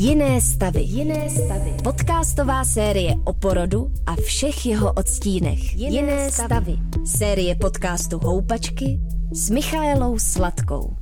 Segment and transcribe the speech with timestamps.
[0.00, 0.82] Jiné stavy.
[0.82, 1.74] Jiné stavy.
[1.84, 5.74] Podcastová série o porodu a všech jeho odstínech.
[5.76, 6.48] Jiné, Jiné stavy.
[6.48, 6.78] stavy.
[7.06, 9.00] Série podcastu Houpačky
[9.32, 10.96] s Michaelou Sladkou.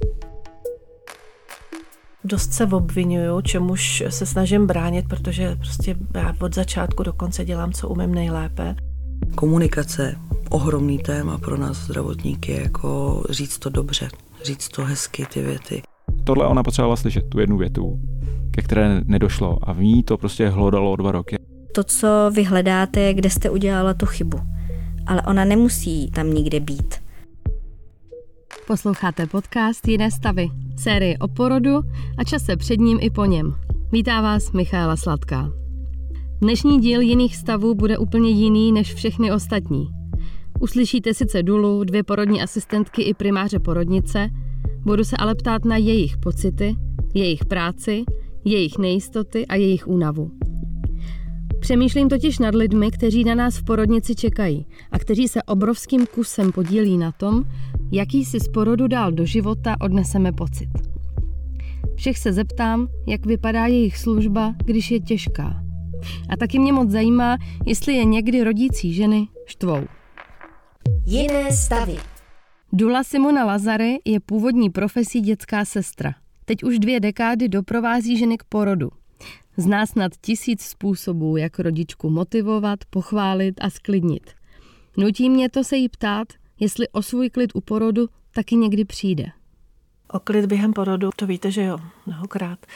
[2.24, 7.73] Dost se obvinuju, čemuž se snažím bránit, protože prostě já od začátku do konce dělám,
[7.73, 8.77] co umím nejlépe.
[9.35, 10.17] Komunikace,
[10.51, 14.09] ohromný téma pro nás zdravotníky, jako říct to dobře,
[14.45, 15.83] říct to hezky, ty věty.
[16.25, 18.01] Tohle ona potřebovala slyšet, tu jednu větu,
[18.57, 21.36] ke které nedošlo a v ní to prostě hlodalo dva roky.
[21.75, 24.39] To, co vy hledáte, je, kde jste udělala tu chybu.
[25.07, 26.95] Ale ona nemusí tam nikde být.
[28.67, 31.81] Posloucháte podcast Jiné stavy, série o porodu
[32.19, 33.55] a čase před ním i po něm.
[33.92, 35.50] Vítá vás Michaela Sladká.
[36.41, 39.89] Dnešní díl jiných stavů bude úplně jiný než všechny ostatní.
[40.61, 44.31] Uslyšíte sice Dulu, dvě porodní asistentky i primáře porodnice,
[44.84, 46.77] budu se ale ptát na jejich pocity,
[47.14, 48.05] jejich práci,
[48.47, 50.31] jejich nejistoty a jejich únavu.
[51.61, 56.53] Přemýšlím totiž nad lidmi, kteří na nás v porodnici čekají a kteří se obrovským kusem
[56.53, 57.45] podílí na tom,
[57.93, 60.69] jaký si z porodu dál do života odneseme pocit.
[61.97, 65.63] Všech se zeptám, jak vypadá jejich služba, když je těžká.
[66.29, 69.85] A taky mě moc zajímá, jestli je někdy rodící ženy štvou.
[71.07, 71.97] Jiné stavy.
[72.73, 76.15] Dula Simona Lazary je původní profesí dětská sestra.
[76.48, 78.91] Teď už dvě dekády doprovází ženy k porodu.
[79.56, 84.30] Zná snad tisíc způsobů, jak rodičku motivovat, pochválit a sklidnit.
[84.97, 86.28] Nutí mě to se jí ptát,
[86.61, 89.24] jestli o svůj klid u porodu taky někdy přijde.
[90.12, 92.67] O klid během porodu, to víte, že jo, mnohokrát.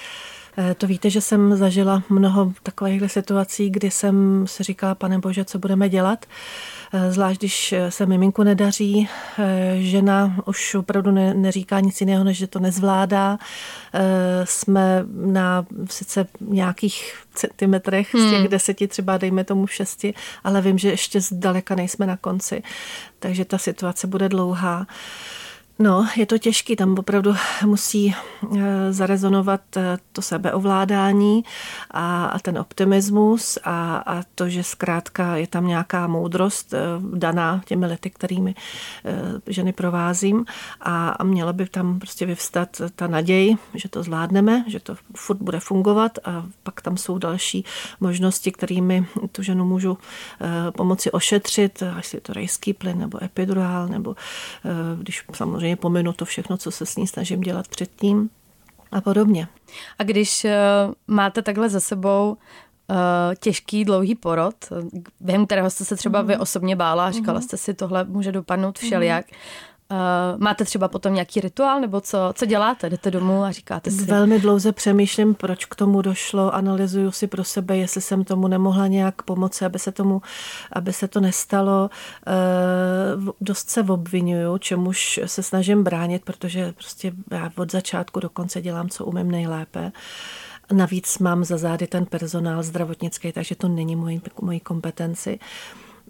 [0.59, 5.45] Eh, to víte, že jsem zažila mnoho takových situací, kdy jsem si říkala, pane bože,
[5.45, 6.27] co budeme dělat.
[6.93, 12.39] Eh, zvlášť, když se miminku nedaří, eh, žena už opravdu ne, neříká nic jiného, než
[12.39, 13.39] že to nezvládá.
[14.45, 18.27] Jsme na sice nějakých centimetrech hmm.
[18.27, 18.48] z těch hmm.
[18.48, 22.62] deseti, třeba dejme tomu šesti, ale vím, že ještě zdaleka nejsme na konci.
[23.19, 24.87] Takže ta situace bude dlouhá.
[25.82, 27.34] No, je to těžký, tam opravdu
[27.66, 31.44] musí eh, zarezonovat eh, to sebeovládání
[31.91, 36.78] a, a ten optimismus a, a to, že zkrátka je tam nějaká moudrost eh,
[37.14, 38.54] daná těmi lety, kterými
[39.46, 40.44] ženy provázím.
[40.80, 45.38] A, a měla by tam prostě vyvstat ta naděj, že to zvládneme, že to furt
[45.38, 47.64] bude fungovat a pak tam jsou další
[48.00, 49.98] možnosti, kterými tu ženu můžu
[50.76, 54.16] pomoci ošetřit, až je to rejský plyn nebo epidurál, nebo
[54.98, 58.31] když samozřejmě samozřejmě pominu to všechno, co se s ní snažím dělat předtím
[58.92, 59.48] a podobně.
[59.98, 60.50] A když uh,
[61.06, 62.36] máte takhle za sebou
[62.91, 64.54] uh, těžký, dlouhý porod,
[65.20, 66.42] během kterého jste se třeba vy mhm.
[66.42, 67.42] osobně bála a říkala mhm.
[67.42, 69.26] jste si, tohle může dopadnout všelijak,
[69.91, 72.91] Uh, máte třeba potom nějaký rituál, nebo co, co děláte?
[72.91, 74.05] Jdete domů a říkáte si?
[74.05, 78.87] Velmi dlouze přemýšlím, proč k tomu došlo, analyzuju si pro sebe, jestli jsem tomu nemohla
[78.87, 80.23] nějak pomoci, aby se, tomu,
[80.73, 81.91] aby se to nestalo.
[83.19, 88.62] Uh, dost se obvinuju, čemuž se snažím bránit, protože prostě já od začátku do konce
[88.62, 89.93] dělám, co umím nejlépe.
[90.72, 95.39] Navíc mám za zády ten personál zdravotnický, takže to není mojí, mojí kompetenci.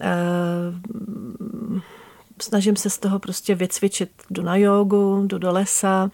[0.03, 1.81] Uh,
[2.43, 4.11] snažím se z toho prostě vycvičit.
[4.31, 6.11] Jdu na jogu, jdu do lesa,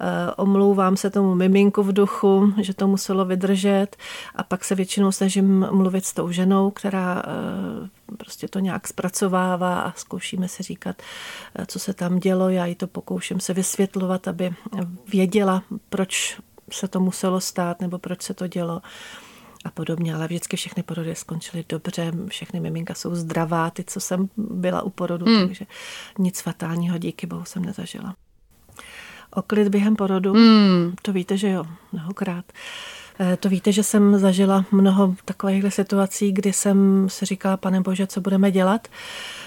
[0.00, 3.96] eh, omlouvám se tomu miminku v duchu, že to muselo vydržet
[4.34, 9.80] a pak se většinou snažím mluvit s tou ženou, která eh, prostě to nějak zpracovává
[9.80, 11.02] a zkoušíme si říkat,
[11.54, 12.48] eh, co se tam dělo.
[12.48, 14.54] Já jí to pokouším se vysvětlovat, aby
[15.12, 16.38] věděla, proč
[16.72, 18.82] se to muselo stát nebo proč se to dělo
[19.64, 24.28] a podobně, ale vždycky všechny porody skončily dobře, všechny miminka jsou zdravá, ty, co jsem
[24.36, 25.46] byla u porodu, hmm.
[25.46, 25.66] takže
[26.18, 28.14] nic fatálního díky bohu jsem nezažila.
[29.30, 30.94] O klid během porodu, hmm.
[31.02, 32.44] to víte, že jo, mnohokrát.
[32.52, 32.99] Eh,
[33.40, 38.20] to víte, že jsem zažila mnoho takových situací, kdy jsem si říkala, pane bože, co
[38.20, 38.88] budeme dělat.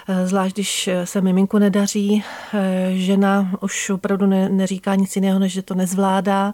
[0.07, 2.23] Eh, zvlášť, když se miminku nedaří,
[2.53, 6.53] eh, žena už opravdu ne, neříká nic jiného, než že to nezvládá.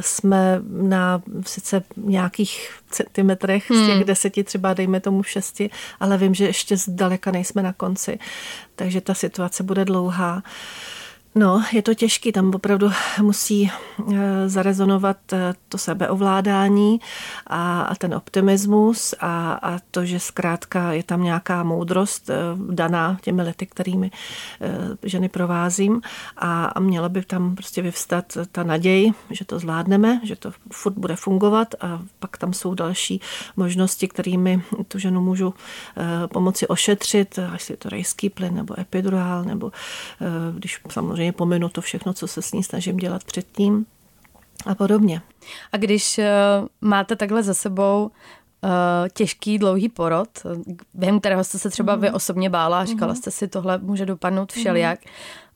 [0.00, 3.82] Jsme na sice nějakých centimetrech hmm.
[3.82, 4.04] z těch hmm.
[4.04, 5.70] deseti, třeba dejme tomu šesti,
[6.00, 8.18] ale vím, že ještě zdaleka nejsme na konci.
[8.76, 10.42] Takže ta situace bude dlouhá.
[11.36, 12.90] No, je to těžký, tam opravdu
[13.22, 13.70] musí
[14.12, 17.00] eh, zarezonovat eh, to sebeovládání
[17.46, 22.34] a, ten optimismus a, to, že zkrátka je tam nějaká moudrost eh,
[22.70, 24.10] daná těmi lety, kterými
[25.02, 26.00] ženy provázím.
[26.36, 30.94] A, a měla by tam prostě vyvstat ta naděj, že to zvládneme, že to furt
[30.94, 33.20] bude fungovat a pak tam jsou další
[33.56, 35.54] možnosti, kterými tu ženu můžu
[36.32, 39.72] pomoci ošetřit, až je to rejský plyn nebo epidurál, nebo
[40.54, 43.86] když samozřejmě samozřejmě pominu to všechno, co se s ní snažím dělat předtím
[44.66, 45.22] a podobně.
[45.72, 46.24] A když uh,
[46.80, 48.70] máte takhle za sebou uh,
[49.12, 50.28] těžký, dlouhý porod,
[50.94, 52.16] během kterého jste se třeba vy mhm.
[52.16, 53.20] osobně bála a říkala mhm.
[53.20, 55.00] jste si, tohle může dopadnout všelijak,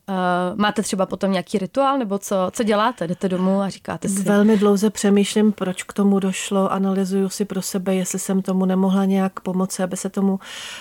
[0.08, 0.14] Uh,
[0.58, 3.06] máte třeba potom nějaký rituál, nebo co, co děláte?
[3.06, 4.22] Jdete domů a říkáte si?
[4.22, 9.04] Velmi dlouze přemýšlím, proč k tomu došlo, analyzuju si pro sebe, jestli jsem tomu nemohla
[9.04, 10.40] nějak pomoci, aby se, tomu,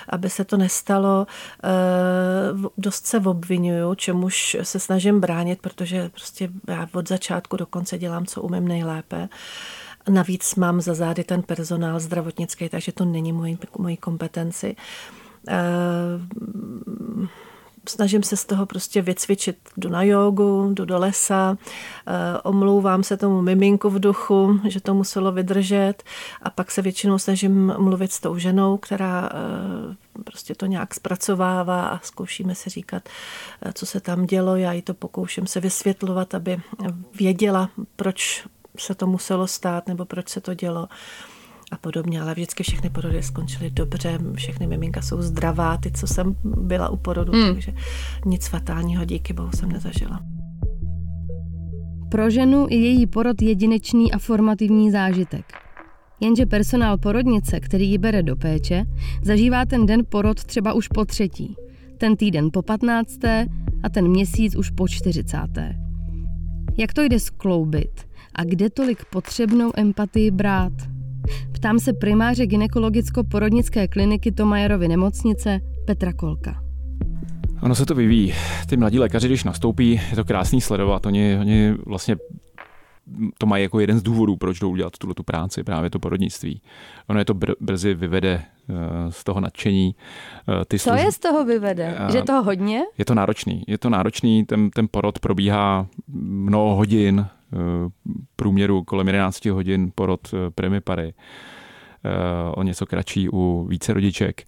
[0.09, 1.27] aby se to nestalo.
[2.55, 7.97] Uh, dost se obvinuju, čemuž se snažím bránit, protože prostě já od začátku do konce
[7.97, 9.29] dělám, co umím nejlépe.
[10.09, 14.75] Navíc mám za zády ten personál zdravotnický, takže to není mojí, mojí kompetenci.
[15.49, 17.27] Uh,
[17.89, 19.57] snažím se z toho prostě vycvičit.
[19.77, 21.57] Jdu na jogu, jdu do lesa,
[22.07, 26.03] eh, omlouvám se tomu miminku v duchu, že to muselo vydržet
[26.41, 31.87] a pak se většinou snažím mluvit s tou ženou, která eh, prostě to nějak zpracovává
[31.87, 33.09] a zkoušíme si říkat,
[33.61, 34.55] eh, co se tam dělo.
[34.55, 36.61] Já jí to pokouším se vysvětlovat, aby
[37.15, 38.45] věděla, proč
[38.77, 40.87] se to muselo stát nebo proč se to dělo
[41.71, 46.35] a podobně, ale vždycky všechny porody skončily dobře, všechny miminka jsou zdravá, ty, co jsem
[46.43, 47.53] byla u porodu, hmm.
[47.53, 47.73] takže
[48.25, 50.19] nic fatálního díky bohu jsem nezažila.
[52.11, 55.45] Pro ženu je její porod jedinečný a formativní zážitek.
[56.19, 58.83] Jenže personál porodnice, který ji bere do péče,
[59.23, 61.55] zažívá ten den porod třeba už po třetí,
[61.97, 63.45] ten týden po patnácté
[63.83, 65.75] a ten měsíc už po čtyřicáté.
[66.77, 70.96] Jak to jde skloubit a kde tolik potřebnou empatii brát?
[71.51, 76.63] Ptám se primáře ginekologicko-porodnické kliniky Tomajerovy nemocnice Petra Kolka.
[77.61, 78.33] Ono se to vyvíjí.
[78.69, 81.05] Ty mladí lékaři, když nastoupí, je to krásný sledovat.
[81.05, 82.15] Oni, oni vlastně
[83.37, 86.61] to mají jako jeden z důvodů, proč jdou dělat tuhle tu práci, právě to porodnictví.
[87.07, 88.75] Ono je to br- brzy vyvede uh,
[89.09, 89.95] z toho nadšení.
[90.47, 91.01] Uh, ty Co služ...
[91.01, 91.97] je z toho vyvede?
[92.05, 92.81] Uh, že je toho hodně?
[92.97, 93.63] Je to náročný.
[93.67, 97.25] Je to náročný, ten, ten porod probíhá mnoho hodin,
[98.35, 101.13] průměru kolem 11 hodin porod primipary.
[102.51, 104.45] O něco kratší u více rodiček.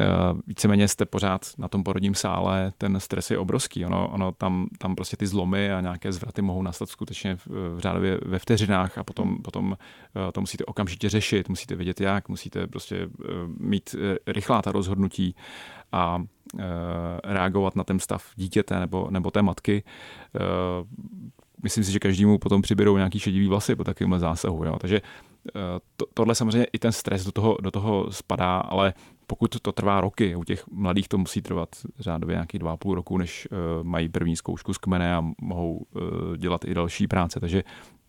[0.00, 0.06] Eh,
[0.46, 3.86] víceméně jste pořád na tom porodním sále, ten stres je obrovský.
[3.86, 7.78] Ono, ono tam, tam prostě ty zlomy a nějaké zvraty mohou nastat skutečně v, v
[7.78, 9.76] řádově ve vteřinách a potom, potom
[10.28, 13.28] eh, to musíte okamžitě řešit, musíte vědět jak, musíte prostě eh,
[13.58, 13.94] mít
[14.26, 15.34] rychlá ta rozhodnutí
[15.92, 16.22] a
[17.24, 19.84] reagovat na ten stav dítěte nebo, nebo té matky
[21.62, 24.64] myslím si, že každému potom přiběrou nějaký šedivý vlasy po takovémhle zásahu.
[24.64, 24.76] Jo.
[24.80, 25.00] Takže
[25.96, 28.94] to, tohle samozřejmě i ten stres do toho, do toho spadá, ale
[29.26, 31.68] pokud to trvá roky, u těch mladých to musí trvat
[31.98, 35.76] řádově nějaký dva a půl roku, než uh, mají první zkoušku z kmene a mohou
[35.76, 37.40] uh, dělat i další práce.
[37.40, 37.62] Takže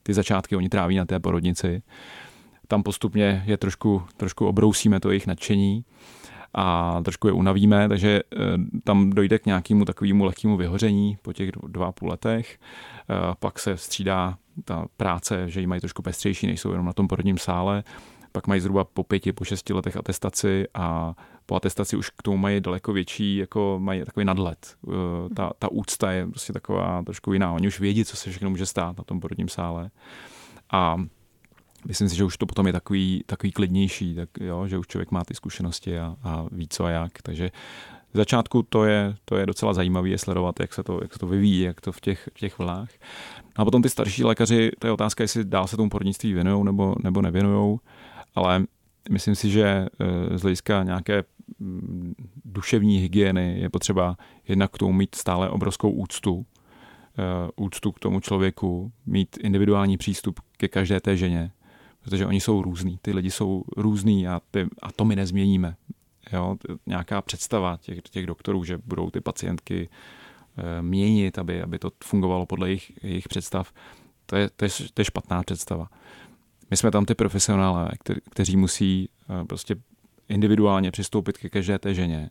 [0.04, 1.82] ty začátky oni tráví na té porodnici.
[2.68, 5.86] Tam postupně je trošku, trošku obrousíme to jejich nadšení
[6.58, 8.42] a trošku je unavíme, takže uh,
[8.84, 12.60] tam dojde k nějakému takovému lehkému vyhoření po těch dva a půl letech.
[13.10, 17.08] Uh, pak se střídá ta práce, že ji mají trošku pestřejší, nejsou jenom na tom
[17.08, 17.84] porodním sále
[18.38, 21.16] pak mají zhruba po pěti, po šesti letech atestaci a
[21.46, 24.76] po atestaci už k tomu mají daleko větší, jako mají takový nadhled.
[24.88, 24.92] Eh,
[25.36, 27.54] ta, ta úcta je prostě taková trošku jiná.
[27.54, 29.90] Oni už vědí, co se všechno může stát na tom porodním sále.
[30.72, 30.98] A
[31.86, 35.12] myslím si, že už to potom je takový, takový klidnější, tak jo, že už člověk
[35.12, 37.22] má ty zkušenosti a, a ví co a jak.
[37.22, 37.52] Takže
[38.14, 41.20] v začátku to je, to je docela zajímavé je sledovat, jak se to, jak se
[41.20, 42.90] to vyvíjí, jak to v těch, v těch vlnách.
[43.56, 46.96] A potom ty starší lékaři, to je otázka, jestli dál se tomu porodnictví věnují nebo,
[47.04, 47.80] nebo nevěnují
[48.38, 48.64] ale
[49.10, 51.24] myslím si, že eh, z hlediska nějaké
[51.60, 52.16] mm,
[52.46, 54.18] duševní hygieny je potřeba
[54.48, 56.46] jednak k tomu mít stále obrovskou úctu,
[57.18, 61.52] eh, úctu k tomu člověku, mít individuální přístup ke každé té ženě,
[62.08, 65.76] protože oni jsou různí, ty lidi jsou různí a, ty, a to my nezměníme.
[66.34, 69.90] Jo, nějaká představa těch, těch doktorů, že budou ty pacientky
[70.58, 73.74] e, měnit, aby, aby to fungovalo podle jejich, jejich představ,
[74.26, 75.90] to je, to, je, to je špatná představa.
[76.72, 77.90] My jsme tam ty profesionálé,
[78.30, 79.76] kteří musí eh, prostě
[80.30, 82.30] individuálně přistoupit ke každé té ženě,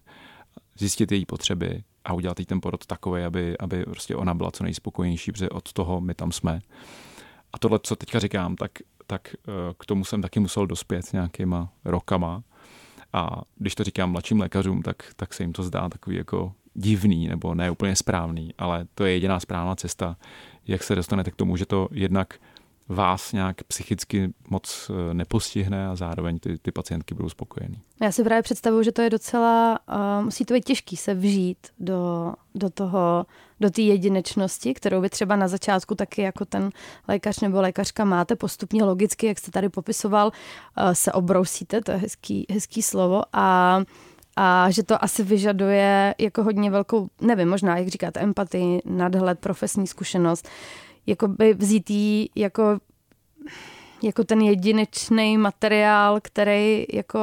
[0.79, 4.65] zjistit její potřeby a udělat jí ten porod takový, aby, aby prostě ona byla co
[4.65, 6.61] nejspokojenější, protože od toho my tam jsme.
[7.53, 8.71] A tohle, co teďka říkám, tak,
[9.07, 12.43] tak eh, k tomu jsem taky musel dospět nějakýma rokama.
[13.13, 17.29] A když to říkám mladším lékařům, tak, tak se jim to zdá takový jako divný
[17.29, 20.17] nebo ne úplně správný, ale to je jediná správná cesta,
[20.67, 22.35] jak se dostanete k tomu, že to jednak
[22.89, 27.81] vás nějak psychicky moc eh, nepostihne a zároveň ty, ty pacientky budou spokojený.
[28.03, 31.67] Já si právě představuju, že to je docela, uh, musí to být těžký se vžít
[31.79, 33.27] do, do toho,
[33.61, 36.71] do té jedinečnosti, kterou vy třeba na začátku taky jako ten
[37.09, 41.97] lékař nebo lékařka máte postupně logicky, jak jste tady popisoval, uh, se obrousíte, to je
[41.97, 43.81] hezký, hezký slovo a
[44.39, 49.87] a že to asi vyžaduje jako hodně velkou, nevím, možná, jak říkáte, empatii, nadhled, profesní
[49.87, 50.49] zkušenost.
[51.07, 52.79] Jakoby vzít jí jako,
[54.03, 57.19] jako ten jedinečný materiál, který jako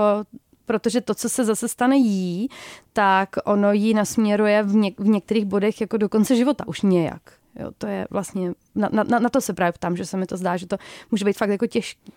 [0.66, 2.50] protože to, co se zase stane jí,
[2.94, 7.22] tak ono jí nasměruje v, něk- v některých bodech jako do konce života už nějak.
[7.60, 10.38] Jo, to je vlastně, na, na, na to se právě ptám, že se mi to
[10.38, 10.78] zdá, že to
[11.12, 12.12] může být fakt jako těžké.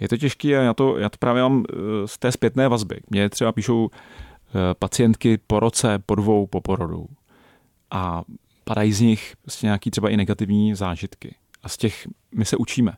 [0.00, 1.74] Je to těžké a já to, já to právě mám eh,
[2.08, 3.00] z té zpětné vazby.
[3.10, 7.06] Mě třeba píšou eh, pacientky po roce, po dvou, po porodu
[7.90, 8.22] a
[8.68, 11.34] padají z nich prostě nějaký třeba i negativní zážitky.
[11.62, 12.92] A z těch my se učíme.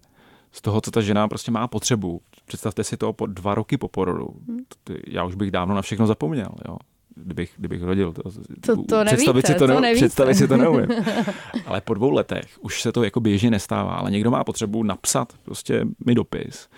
[0.53, 2.21] Z toho, co ta žena prostě má potřebu.
[2.45, 4.29] Představte si to po dva roky po porodu.
[4.49, 4.59] Hmm.
[5.07, 6.49] Já už bych dávno na všechno zapomněl.
[6.69, 6.77] Jo
[7.17, 8.13] kdybych, kdybych rodil.
[8.13, 8.23] To,
[8.61, 10.89] to, to představit, nevíte, si to, to ne, představit si to neumím.
[11.67, 15.33] ale po dvou letech už se to jako běžně nestává, ale někdo má potřebu napsat
[15.43, 16.69] prostě mi dopis,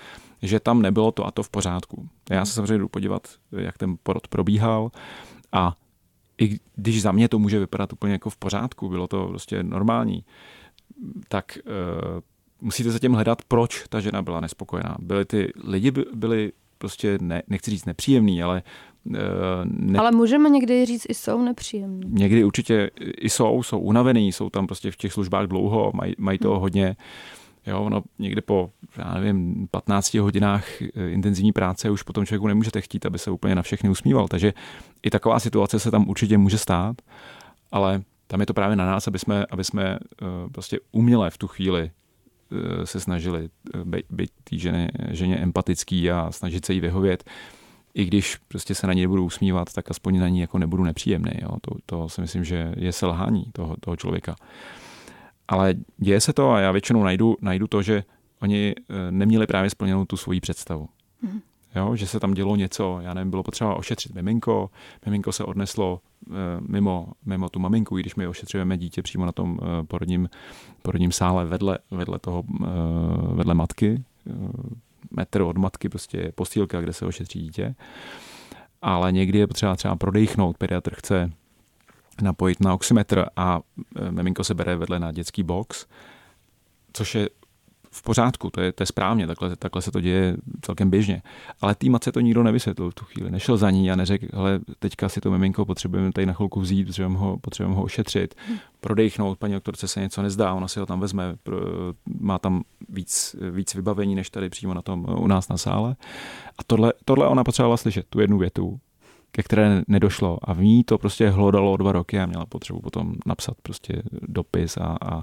[0.42, 2.08] že tam nebylo to a to v pořádku.
[2.30, 4.90] Já se samozřejmě jdu podívat, jak ten porod probíhal
[5.52, 5.76] a
[6.38, 10.24] i když za mě to může vypadat úplně jako v pořádku, bylo to prostě normální,
[11.28, 12.20] tak uh,
[12.60, 14.96] musíte zatím hledat, proč ta žena byla nespokojená.
[15.00, 18.62] Byly ty lidi byli prostě, ne, nechci říct nepříjemný, ale
[19.04, 19.14] Uh,
[19.64, 19.98] ne...
[19.98, 22.00] Ale můžeme někdy říct, i jsou nepříjemní.
[22.08, 26.38] Někdy určitě i jsou, jsou unavený, jsou tam prostě v těch službách dlouho, mají, mají
[26.38, 26.94] toho hmm.
[27.66, 32.80] Jo, ono někdy po, já nevím, 15 hodinách eh, intenzivní práce už potom člověku nemůžete
[32.80, 34.28] chtít, aby se úplně na všechny usmíval.
[34.28, 34.52] Takže
[35.02, 36.96] i taková situace se tam určitě může stát,
[37.72, 41.38] ale tam je to právě na nás, aby jsme, aby jsme uh, prostě uměle v
[41.38, 41.90] tu chvíli
[42.50, 43.48] uh, se snažili
[44.10, 47.24] být té ženě, ženě empatický a snažit se jí vyhovět
[47.94, 51.32] i když prostě se na ní nebudu usmívat, tak aspoň na ní jako nebudu nepříjemný.
[51.42, 51.50] Jo.
[51.60, 54.36] To, to si myslím, že je selhání toho, toho člověka.
[55.52, 58.04] Ale děje se to a já většinou najdu, najdu to, že
[58.42, 60.88] oni eh, neměli právě splněnou tu svoji představu.
[61.22, 61.40] Mm.
[61.74, 64.70] Jo, že se tam dělo něco, já nevím, bylo potřeba ošetřit miminko,
[65.06, 66.32] miminko se odneslo e,
[66.68, 70.28] mimo, mimo tu maminku, i když my ošetřujeme dítě přímo na tom e, porodním,
[70.82, 72.42] porodním sále vedle, vedle toho,
[73.34, 74.04] vedle matky,
[75.10, 77.74] metr od matky prostě je postýlka, kde se ošetří dítě.
[78.82, 81.32] Ale někdy je potřeba třeba prodechnout, pediatr chce
[82.22, 83.60] napojit na oximetr a
[83.96, 85.86] e, miminko se bere vedle na dětský box,
[86.92, 87.28] což je
[87.94, 91.22] v pořádku, to je, to je správně, takhle, takhle se to děje celkem běžně.
[91.60, 93.30] Ale tý matce to nikdo nevysvětlil v tu chvíli.
[93.30, 96.84] Nešel za ní a neřekl, ale teďka si to miminko potřebujeme tady na chvilku vzít,
[96.84, 98.34] potřebujeme ho, potřebujeme ho ošetřit,
[98.80, 101.36] prodechnout, paní doktorce se něco nezdá, ona si ho tam vezme,
[102.20, 105.96] má tam víc, víc vybavení, než tady přímo na tom u nás na sále.
[106.58, 108.80] A tohle, tohle ona potřebovala slyšet, tu jednu větu,
[109.32, 113.14] ke které nedošlo a v ní to prostě hlodalo dva roky a měla potřebu potom
[113.26, 115.22] napsat prostě dopis a, a e,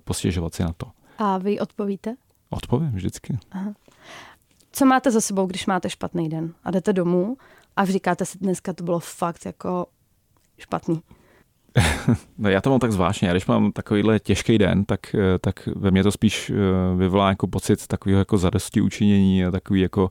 [0.00, 0.86] postěžovat si na to.
[1.18, 2.16] A vy odpovíte?
[2.50, 3.38] Odpovím vždycky.
[3.50, 3.74] Aha.
[4.72, 7.36] Co máte za sebou, když máte špatný den a jdete domů
[7.76, 9.86] a říkáte si, dneska to bylo fakt jako
[10.58, 11.02] špatný?
[12.38, 13.28] no já to mám tak zvláštně.
[13.28, 17.28] Já když mám takovýhle těžký den, tak, eh, tak ve mně to spíš eh, vyvolá
[17.28, 20.08] jako pocit takového jako zadosti učinění a takový jako,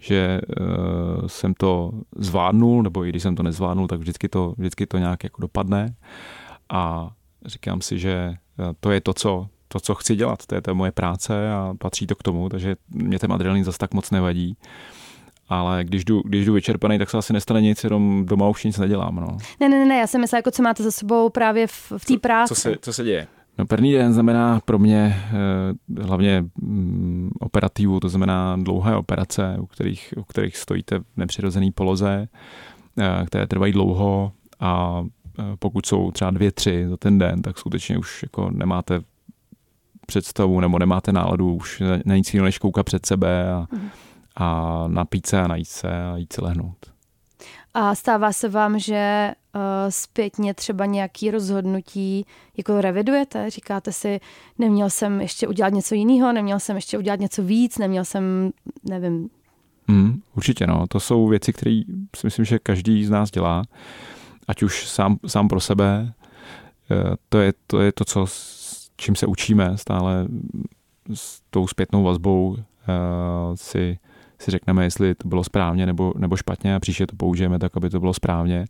[0.00, 4.86] že uh, jsem to zvládnul, nebo i když jsem to nezvládnul, tak vždycky to, vždycky
[4.86, 5.94] to nějak jako dopadne.
[6.68, 7.10] A
[7.46, 8.34] říkám si, že
[8.80, 10.46] to je to, co to, co chci dělat.
[10.46, 13.78] To je to moje práce a patří to k tomu, takže mě ten adrenalin zase
[13.78, 14.56] tak moc nevadí.
[15.48, 18.78] Ale když jdu, když jdu vyčerpaný, tak se asi nestane nic, jenom doma už nic
[18.78, 19.16] nedělám.
[19.16, 19.36] No.
[19.60, 22.18] Ne, ne, ne, já jsem myslela, jako co máte za sebou právě v, v té
[22.18, 22.54] práci.
[22.54, 23.26] Co se, co se děje?
[23.58, 25.16] No první den znamená pro mě
[25.96, 31.70] eh, hlavně mm, operativu, to znamená dlouhé operace, u kterých, u kterých stojíte v nepřirozené
[31.74, 32.28] poloze,
[32.98, 35.02] eh, které trvají dlouho a
[35.38, 39.00] eh, pokud jsou třeba dvě, tři za ten den, tak skutečně už jako nemáte
[40.06, 43.88] představu nebo nemáte náladu už na nic jiného, než koukat před sebe a, mm.
[44.38, 46.76] A napít se a najít se a jít se lehnout.
[47.74, 52.26] A stává se vám, že uh, zpětně třeba nějaký rozhodnutí
[52.56, 53.50] jako revidujete?
[53.50, 54.20] Říkáte si,
[54.58, 58.50] neměl jsem ještě udělat něco jiného, neměl jsem ještě udělat něco víc, neměl jsem,
[58.90, 59.30] nevím.
[59.88, 60.86] Mm, určitě, no.
[60.86, 61.82] To jsou věci, které
[62.16, 63.62] si myslím, že každý z nás dělá.
[64.48, 66.12] Ať už sám, sám pro sebe.
[66.90, 68.26] Eh, to je, to je to, co
[68.96, 70.26] čím se učíme stále
[71.14, 72.56] s tou zpětnou vazbou uh,
[73.54, 73.98] si,
[74.40, 77.90] si řekneme, jestli to bylo správně nebo, nebo špatně a příště to použijeme tak, aby
[77.90, 78.64] to bylo správně.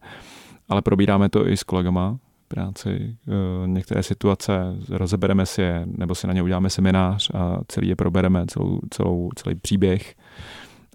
[0.69, 3.17] Ale probíráme to i s kolegama práci.
[3.27, 7.97] Uh, některé situace rozebereme si je, nebo si na ně uděláme seminář a celý je
[7.97, 10.15] probereme, celou, celou, celý příběh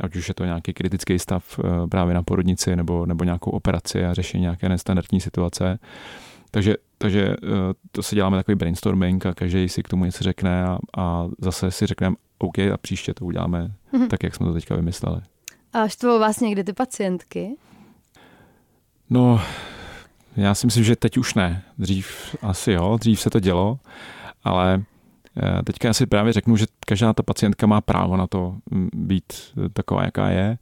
[0.02, 4.06] ať už je to nějaký kritický stav uh, právě na porodnici nebo, nebo nějakou operaci
[4.06, 5.80] a řešení nějaké nestandardní situace.
[6.54, 10.64] Takže, takže eh, to si děláme takový brainstorming a každý si k tomu něco řekne
[10.64, 14.08] a, a zase si řekneme, OK, a příště to uděláme mm-hmm.
[14.08, 15.22] tak, jak jsme to teďka vymysleli.
[15.74, 17.56] A štvou vás někdy ty pacientky?
[19.10, 19.42] No,
[20.36, 21.64] já si myslím, že teď už ne.
[21.78, 23.80] Dřív asi jo, dřív se to dělo,
[24.44, 24.84] ale
[25.66, 29.34] Teďka já si právě řeknu, že každá ta pacientka má právo na to mm, být
[29.74, 30.58] taková, jaká je.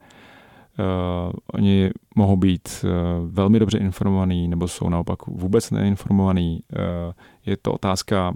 [0.79, 2.89] Uh, oni mohou být uh,
[3.31, 6.63] velmi dobře informovaní nebo jsou naopak vůbec neinformovaní.
[6.73, 7.13] Uh,
[7.45, 8.33] je to otázka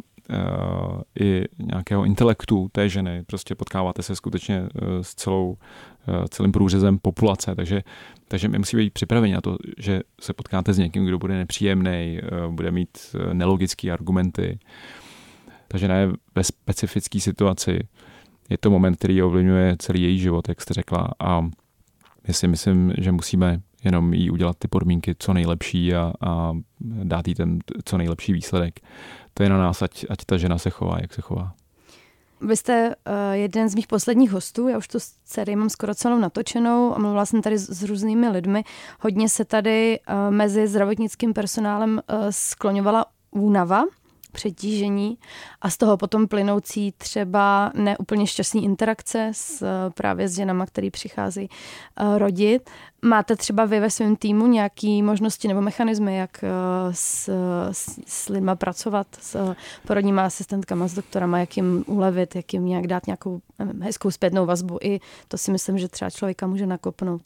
[1.19, 3.23] i nějakého intelektu té ženy.
[3.23, 4.67] Prostě potkáváte se skutečně uh,
[5.01, 5.57] s celou,
[6.07, 7.83] uh, celým průřezem populace, takže,
[8.27, 12.19] takže my musíme být připraveni na to, že se potkáte s někým, kdo bude nepříjemný,
[12.49, 12.97] bude mít
[13.33, 14.59] nelogické argumenty.
[15.67, 17.79] Takže ne ve specifické situaci.
[18.49, 21.09] Je to moment, který ovlivňuje celý její život, jak jste řekla.
[21.19, 21.41] A
[22.27, 26.53] my si myslím, že musíme jenom jí udělat ty podmínky co nejlepší a, a
[27.03, 28.79] dát jí ten co nejlepší výsledek.
[29.37, 31.53] To je na nás, ať, ať ta žena se chová, jak se chová.
[32.41, 36.19] Vy jste uh, jeden z mých posledních hostů, já už tu sérii mám skoro celou
[36.19, 38.63] natočenou a mluvila jsem tady s, s různými lidmi.
[38.99, 43.83] Hodně se tady uh, mezi zdravotnickým personálem uh, skloňovala únava,
[44.35, 45.17] přetížení
[45.61, 50.91] a z toho potom plynoucí třeba neúplně šťastný interakce s, eh, právě s ženama, který
[50.91, 51.49] přichází
[52.01, 52.69] uh, rodit.
[53.01, 56.49] Máte třeba vy ve svém týmu nějaké možnosti nebo mechanismy, jak uh,
[56.93, 57.29] s,
[57.71, 59.55] s, s lidma pracovat, s
[59.87, 63.41] porodníma asistentkama, s doktorama, jak jim ulevit, jak jim nějak dát nějakou
[63.81, 64.77] hezkou zpětnou vazbu.
[64.81, 67.21] I to si myslím, že třeba člověka může nakopnout.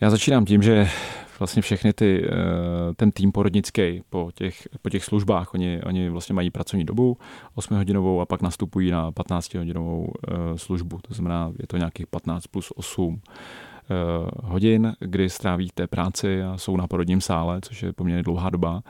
[0.00, 0.88] Já začínám tím, že
[1.38, 6.34] vlastně všechny ty, eh, ten tým porodnický po těch, po těch službách, oni, oni vlastně
[6.34, 7.16] mají pracovní dobu
[7.54, 12.06] 8 hodinovou a pak nastupují na 15 hodinovou eh, službu, to znamená, je to nějakých
[12.06, 13.94] 15 plus 8 eh,
[14.42, 18.82] hodin, kdy stráví té práci a jsou na porodním sále, což je poměrně dlouhá doba,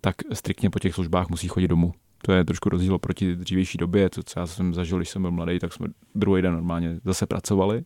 [0.00, 1.92] tak striktně po těch službách musí chodit domů.
[2.22, 5.30] To je trošku rozdíl proti dřívější době, to, co já jsem zažil, když jsem byl
[5.30, 7.78] mladý, tak jsme druhý den normálně zase pracovali.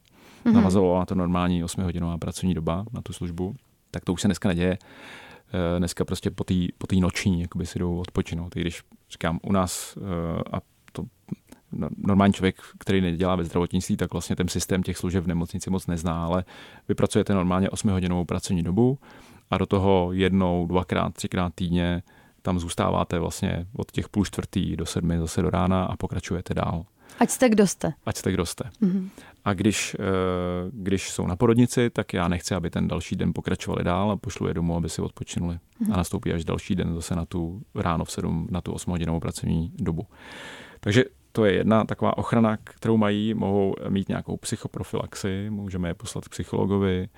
[0.45, 0.53] Mm-hmm.
[0.53, 3.55] Navazovala to normální 8-hodinová pracovní doba na tu službu
[3.91, 4.79] tak to už se dneska neděje.
[5.53, 8.57] Eh, dneska prostě po té po noční jakoby si jdou odpočinout.
[8.57, 10.61] I když říkám u nás eh, a
[10.93, 11.05] to
[11.73, 15.71] no, normální člověk, který nedělá ve zdravotnictví, tak vlastně ten systém těch služeb v nemocnici
[15.71, 16.45] moc nezná, ale
[16.89, 18.99] vy pracujete normálně 8 hodinovou pracovní dobu
[19.51, 22.03] a do toho jednou, dvakrát, třikrát týdně
[22.43, 26.85] tam zůstáváte vlastně od těch půl čtvrtý do sedmi zase do rána a pokračujete dál.
[27.21, 27.93] Ať jste kdo jste.
[28.07, 28.65] Ať jste kdo jste.
[28.83, 29.09] Mm-hmm.
[29.45, 30.05] A když, eh,
[30.73, 34.49] když jsou na porodnici, tak já nechci, aby ten další den pokračovali dál a pošlu
[34.49, 35.55] je domů, aby si odpočinuli.
[35.55, 35.95] Mm-hmm.
[35.95, 39.21] A nastoupí až další den zase na tu ráno v 7, na tu 8 hodinovou
[39.21, 40.07] pracovní dobu.
[40.81, 43.35] Takže to je jedna taková ochrana, kterou mají.
[43.35, 47.09] Mohou mít nějakou psychoprofilaxi, můžeme je poslat k psychologovi.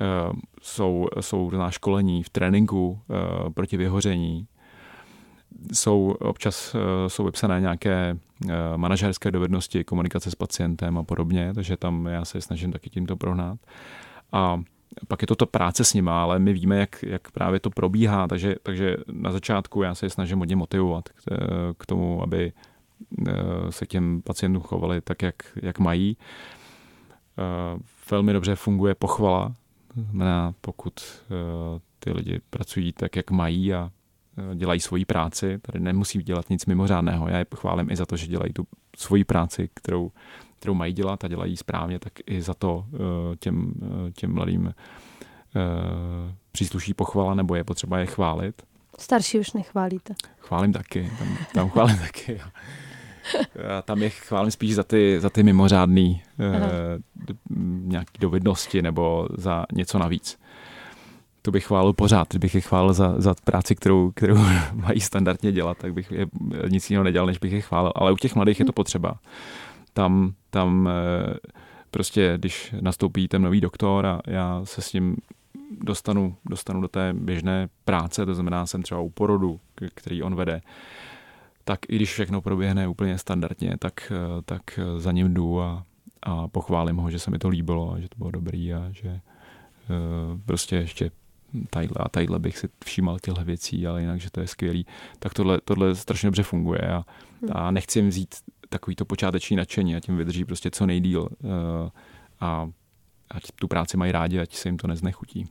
[0.00, 4.46] Eh, jsou, jsou na školení v tréninku eh, proti vyhoření
[5.72, 8.16] jsou občas eh, jsou vypsané nějaké
[8.48, 13.16] eh, manažerské dovednosti, komunikace s pacientem a podobně, takže tam já se snažím taky tímto
[13.16, 13.58] prohnát.
[14.32, 14.62] A
[15.08, 18.28] pak je to to práce s nima, ale my víme, jak, jak právě to probíhá,
[18.28, 21.36] takže, takže na začátku já se snažím hodně motivovat k, eh,
[21.78, 22.52] k tomu, aby
[23.70, 26.16] se těm pacientům chovali tak, jak, jak mají.
[28.10, 29.54] Velmi dobře funguje pochvala,
[29.94, 30.92] znamená, pokud
[31.98, 33.90] ty lidi pracují tak, jak mají a
[34.54, 37.28] dělají svoji práci, tady nemusí dělat nic mimořádného.
[37.28, 38.66] Já je chválím i za to, že dělají tu
[38.96, 40.12] svoji práci, kterou,
[40.58, 42.98] kterou mají dělat a dělají správně, tak i za to eh,
[43.36, 44.74] těm, eh, těm mladým
[46.52, 48.62] přísluší pochvala, nebo je potřeba je chválit.
[48.98, 50.14] Starší už nechválíte.
[50.38, 52.40] Chválím taky, tam, tam chválím taky.
[53.54, 56.20] Já tam je chválím spíš za ty, za ty mimořádné eh,
[57.82, 60.38] nějaké dovednosti nebo za něco navíc
[61.42, 62.28] to bych chválil pořád.
[62.30, 64.36] Kdybych je chválil za, za práci, kterou, kterou
[64.74, 66.26] mají standardně dělat, tak bych je,
[66.68, 67.92] nic jiného nedělal, než bych je chválil.
[67.94, 69.18] Ale u těch mladých je to potřeba.
[69.92, 71.34] Tam, tam eh,
[71.90, 75.16] prostě, když nastoupí ten nový doktor a já se s ním
[75.80, 79.60] dostanu, dostanu do té běžné práce, to znamená, jsem třeba u porodu,
[79.94, 80.60] který on vede,
[81.64, 84.62] tak i když všechno proběhne úplně standardně, tak, eh, tak
[84.96, 85.84] za ním jdu a,
[86.22, 89.08] a pochválím ho, že se mi to líbilo a že to bylo dobrý a že
[89.08, 91.10] uh, prostě ještě
[91.70, 94.86] tadyhle a tadyhle bych si všímal těchto věcí, ale jinak, že to je skvělý,
[95.18, 97.04] tak tohle, tohle strašně dobře funguje a,
[97.52, 98.34] a nechci jim vzít
[98.68, 101.48] takový to počáteční nadšení a tím vydrží prostě co nejdíl uh,
[102.40, 102.70] a
[103.30, 105.48] ať tu práci mají rádi, ať se jim to neznechutí.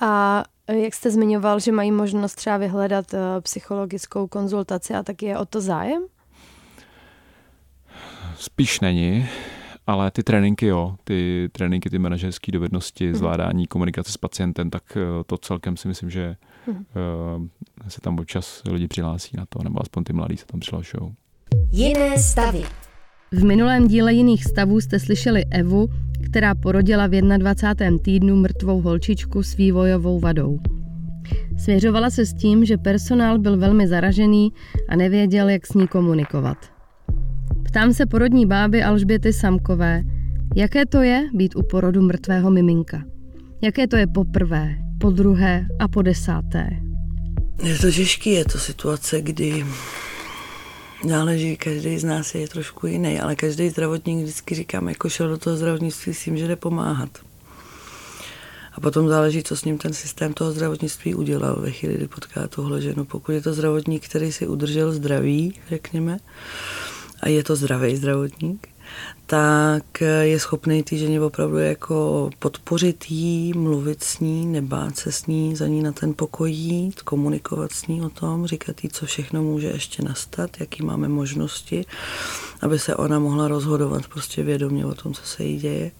[0.00, 5.38] A jak jste zmiňoval, že mají možnost třeba vyhledat uh, psychologickou konzultaci a tak je
[5.38, 6.02] o to zájem?
[8.36, 9.28] Spíš není
[9.90, 13.14] ale ty tréninky, jo, ty tréninky, ty manažerské dovednosti, mm.
[13.14, 16.74] zvládání komunikace s pacientem, tak eh, to celkem si myslím, že mm.
[16.74, 16.82] uh,
[17.88, 21.14] se tam občas lidi přihlásí na to, nebo aspoň ty mladí se tam přihlašují.
[21.72, 22.62] Jiné stavy.
[23.32, 25.88] V minulém díle jiných stavů jste slyšeli Evu,
[26.24, 27.98] která porodila v 21.
[27.98, 30.58] týdnu mrtvou holčičku s vývojovou vadou.
[31.58, 34.52] Svěřovala se s tím, že personál byl velmi zaražený
[34.88, 36.79] a nevěděl, jak s ní komunikovat.
[37.70, 40.02] Ptám se porodní báby Alžběty Samkové,
[40.56, 43.02] jaké to je být u porodu mrtvého miminka.
[43.62, 46.70] Jaké to je poprvé, po druhé a po desáté.
[47.62, 49.66] Je to těžké, je to situace, kdy
[51.08, 55.38] záleží, každý z nás je trošku jiný, ale každý zdravotník vždycky říkám, jako šel do
[55.38, 57.18] toho zdravotnictví s tím, že jde pomáhat.
[58.72, 62.48] A potom záleží, co s ním ten systém toho zdravotnictví udělal ve chvíli, kdy potká
[62.48, 63.04] tuhle ženu.
[63.04, 66.18] Pokud je to zdravotník, který si udržel zdraví, řekněme,
[67.20, 68.68] a je to zdravý zdravotník,
[69.26, 75.26] tak je schopný ty ženě opravdu jako podpořit jí, mluvit s ní, nebát se s
[75.26, 79.06] ní, za ní na ten pokoj jít, komunikovat s ní o tom, říkat jí, co
[79.06, 81.84] všechno může ještě nastat, jaký máme možnosti,
[82.60, 85.90] aby se ona mohla rozhodovat prostě vědomě o tom, co se jí děje.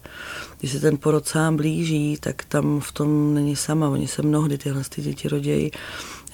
[0.60, 3.88] Když se ten porod sám blíží, tak tam v tom není sama.
[3.88, 5.70] Oni se mnohdy tyhle ty děti rodějí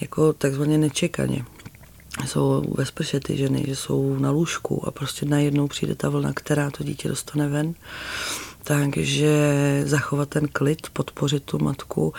[0.01, 1.45] jako takzvaně nečekaně
[2.25, 6.33] jsou ve sprše ty ženy, že jsou na lůžku a prostě najednou přijde ta vlna,
[6.35, 7.75] která to dítě dostane ven.
[8.65, 12.13] Takže zachovat ten klid, podpořit tu matku,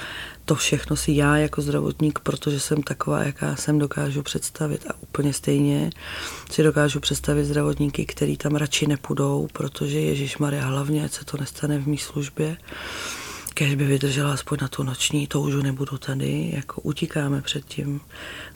[0.45, 4.86] to všechno si já jako zdravotník, protože jsem taková, jaká jsem, dokážu představit.
[4.89, 5.89] A úplně stejně
[6.51, 11.38] si dokážu představit zdravotníky, který tam radši nepůjdou, protože Ježíš Maria hlavně, ať se to
[11.38, 12.57] nestane v mý službě.
[13.53, 18.01] Kež by vydržela aspoň na tu noční, to už nebudu tady, jako utíkáme před tím.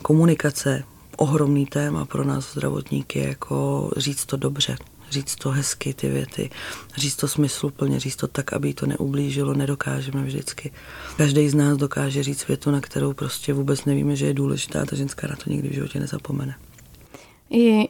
[0.02, 0.84] Komunikace,
[1.22, 4.76] ohromný téma pro nás zdravotníky, jako říct to dobře,
[5.10, 6.50] říct to hezky, ty věty,
[6.96, 10.72] říct to smysluplně, říct to tak, aby to neublížilo, nedokážeme vždycky.
[11.16, 14.96] Každý z nás dokáže říct větu, na kterou prostě vůbec nevíme, že je důležitá, ta
[14.96, 16.54] ženská na to nikdy v životě nezapomene.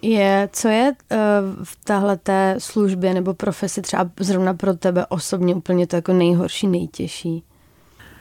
[0.03, 1.18] Je, co je uh,
[1.64, 6.66] v tahle té službě nebo profesi třeba zrovna pro tebe osobně úplně to jako nejhorší,
[6.66, 7.45] nejtěžší?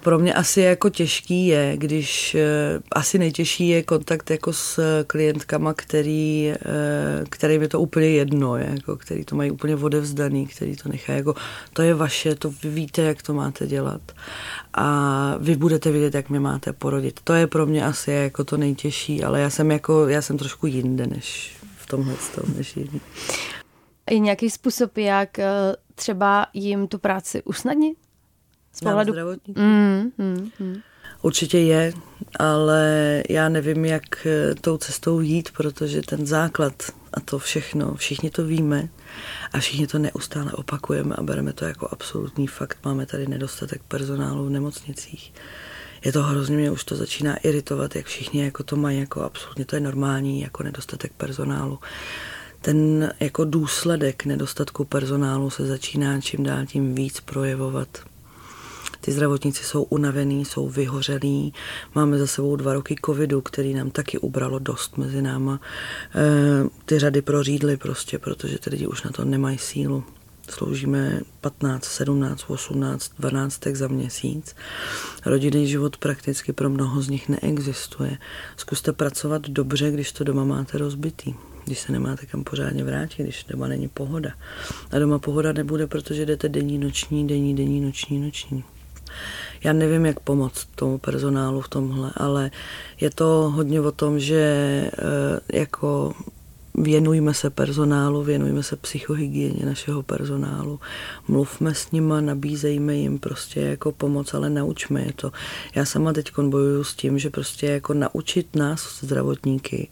[0.03, 5.73] Pro mě asi jako těžký je, když eh, asi nejtěžší je kontakt jako s klientkama,
[5.73, 6.57] který, eh,
[7.29, 11.35] který je to úplně jedno, jako, který to mají úplně odevzdaný, který to nechají jako,
[11.73, 14.01] to je vaše, to vy víte, jak to máte dělat
[14.73, 17.19] a vy budete vidět, jak mě máte porodit.
[17.23, 20.67] To je pro mě asi jako to nejtěžší, ale já jsem jako, já jsem trošku
[20.67, 23.01] jinde než v tomhle tom, než jiný.
[24.09, 27.97] Je nějaký způsob, jak eh, třeba jim tu práci usnadnit?
[28.73, 29.13] Z pohledu...
[29.55, 30.81] Mm, mm, mm.
[31.21, 31.93] Určitě je,
[32.39, 36.73] ale já nevím, jak eh, tou cestou jít, protože ten základ
[37.13, 38.89] a to všechno, všichni to víme
[39.53, 42.77] a všichni to neustále opakujeme a bereme to jako absolutní fakt.
[42.85, 45.33] Máme tady nedostatek personálu v nemocnicích.
[46.05, 49.65] Je to hrozně, mě už to začíná iritovat, jak všichni jako to mají, jako absolutně
[49.65, 51.79] to je normální, jako nedostatek personálu.
[52.61, 57.87] Ten jako důsledek nedostatku personálu se začíná čím dál tím víc projevovat
[59.01, 61.53] ty zdravotníci jsou unavený, jsou vyhořelí.
[61.95, 65.59] Máme za sebou dva roky covidu, který nám taky ubralo dost mezi náma.
[66.15, 70.03] E, ty řady prořídly prostě, protože ty lidi už na to nemají sílu.
[70.49, 74.55] Sloužíme 15, 17, 18, 12 za měsíc.
[75.25, 78.17] Rodinný život prakticky pro mnoho z nich neexistuje.
[78.57, 81.33] Zkuste pracovat dobře, když to doma máte rozbitý
[81.65, 84.31] když se nemáte kam pořádně vrátit, když doma není pohoda.
[84.91, 88.63] A doma pohoda nebude, protože jdete denní, noční, denní, denní, noční, noční.
[89.63, 92.51] Já nevím, jak pomoct tomu personálu v tomhle, ale
[93.01, 96.13] je to hodně o tom, že eh, jako
[96.75, 100.79] věnujme se personálu, věnujme se psychohygieně našeho personálu,
[101.27, 105.31] mluvme s nima, nabízejme jim prostě jako pomoc, ale naučme je to.
[105.75, 109.87] Já sama teď bojuju s tím, že prostě jako naučit nás zdravotníky,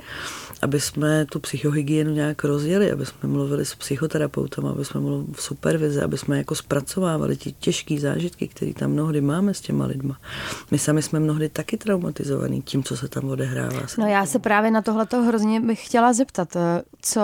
[0.61, 5.41] aby jsme tu psychohygienu nějak rozjeli, aby jsme mluvili s psychoterapeutem, aby jsme mluvili v
[5.41, 10.17] supervize, aby jsme jako zpracovávali ti těžké zážitky, které tam mnohdy máme s těma lidma.
[10.71, 13.81] My sami jsme mnohdy taky traumatizovaní tím, co se tam odehrává.
[13.97, 16.57] No já se právě na tohle hrozně bych chtěla zeptat.
[17.01, 17.21] Co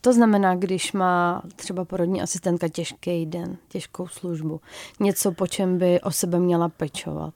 [0.00, 4.60] to znamená, když má třeba porodní asistentka těžký den, těžkou službu?
[5.00, 7.34] Něco, po čem by o sebe měla pečovat?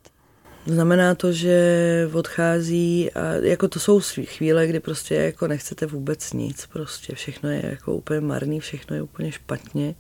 [0.67, 6.67] Znamená to, že odchází a jako to jsou chvíle, kdy prostě jako nechcete vůbec nic,
[6.67, 9.95] prostě všechno je jako úplně marný, všechno je úplně špatně.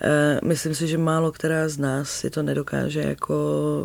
[0.00, 3.34] E, myslím si, že málo která z nás si to nedokáže jako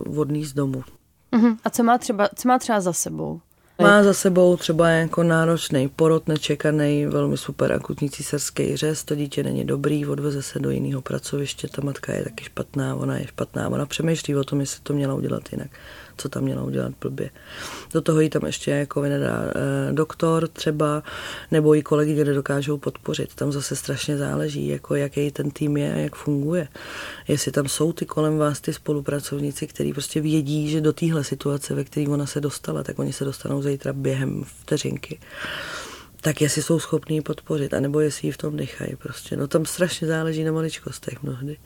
[0.07, 0.83] vodný z domu.
[1.31, 1.57] Uh-huh.
[1.63, 3.41] A co má třeba, co má třeba za sebou?
[3.81, 9.43] Má za sebou třeba jako náročný porod, nečekaný, velmi super akutní císařský řez, to dítě
[9.43, 13.69] není dobrý, odveze se do jiného pracoviště, ta matka je taky špatná, ona je špatná,
[13.69, 15.69] ona přemýšlí o tom, jestli to měla udělat jinak
[16.19, 17.29] co tam měla udělat blbě.
[17.93, 21.03] Do toho jí tam ještě jako vynadá eh, doktor třeba,
[21.51, 23.35] nebo i kolegy, kde dokážou podpořit.
[23.35, 26.67] Tam zase strašně záleží, jako jaký ten tým je a jak funguje.
[27.27, 31.75] Jestli tam jsou ty kolem vás ty spolupracovníci, kteří prostě vědí, že do téhle situace,
[31.75, 35.19] ve které ona se dostala, tak oni se dostanou zítra během vteřinky
[36.21, 39.37] tak jestli jsou schopní podpořit, anebo jestli ji v tom nechají prostě.
[39.37, 41.57] No tam strašně záleží na maličkostech mnohdy.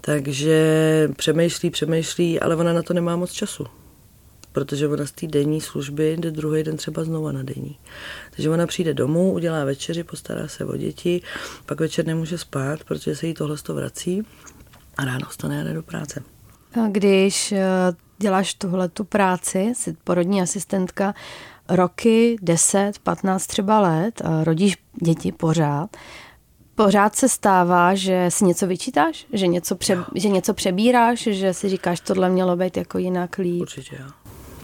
[0.00, 3.66] Takže přemýšlí, přemýšlí, ale ona na to nemá moc času
[4.52, 7.78] protože ona z té denní služby jde druhý den třeba znova na denní.
[8.30, 11.22] Takže ona přijde domů, udělá večeři, postará se o děti,
[11.66, 14.22] pak večer nemůže spát, protože se jí tohle to vrací
[14.96, 16.22] a ráno vstane a jde do práce.
[16.90, 17.66] Když eh,
[18.18, 21.14] děláš tuhle tu práci, jsi porodní asistentka,
[21.68, 25.96] roky, 10, 15 třeba let, a rodíš děti pořád,
[26.74, 29.26] Pořád se stává, že si něco vyčítáš?
[29.32, 31.18] Že něco, pře, že něco přebíráš?
[31.22, 33.60] Že si říkáš, tohle mělo být jako jinak líp?
[33.60, 34.06] Určitě jo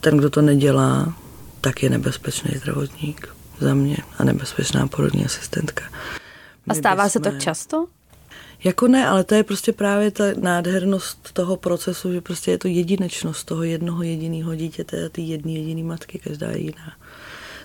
[0.02, 1.14] ten, kdo to nedělá,
[1.60, 3.28] tak je nebezpečný zdravotník
[3.60, 5.84] za mě a nebezpečná porodní asistentka.
[6.66, 7.10] My a stává bychom...
[7.10, 7.86] se to často?
[8.64, 12.68] Jako ne, ale to je prostě právě ta nádhernost toho procesu, že prostě je to
[12.68, 16.92] jedinečnost toho jednoho jediného dítěte a ty jedné jediné matky, každá je jiná.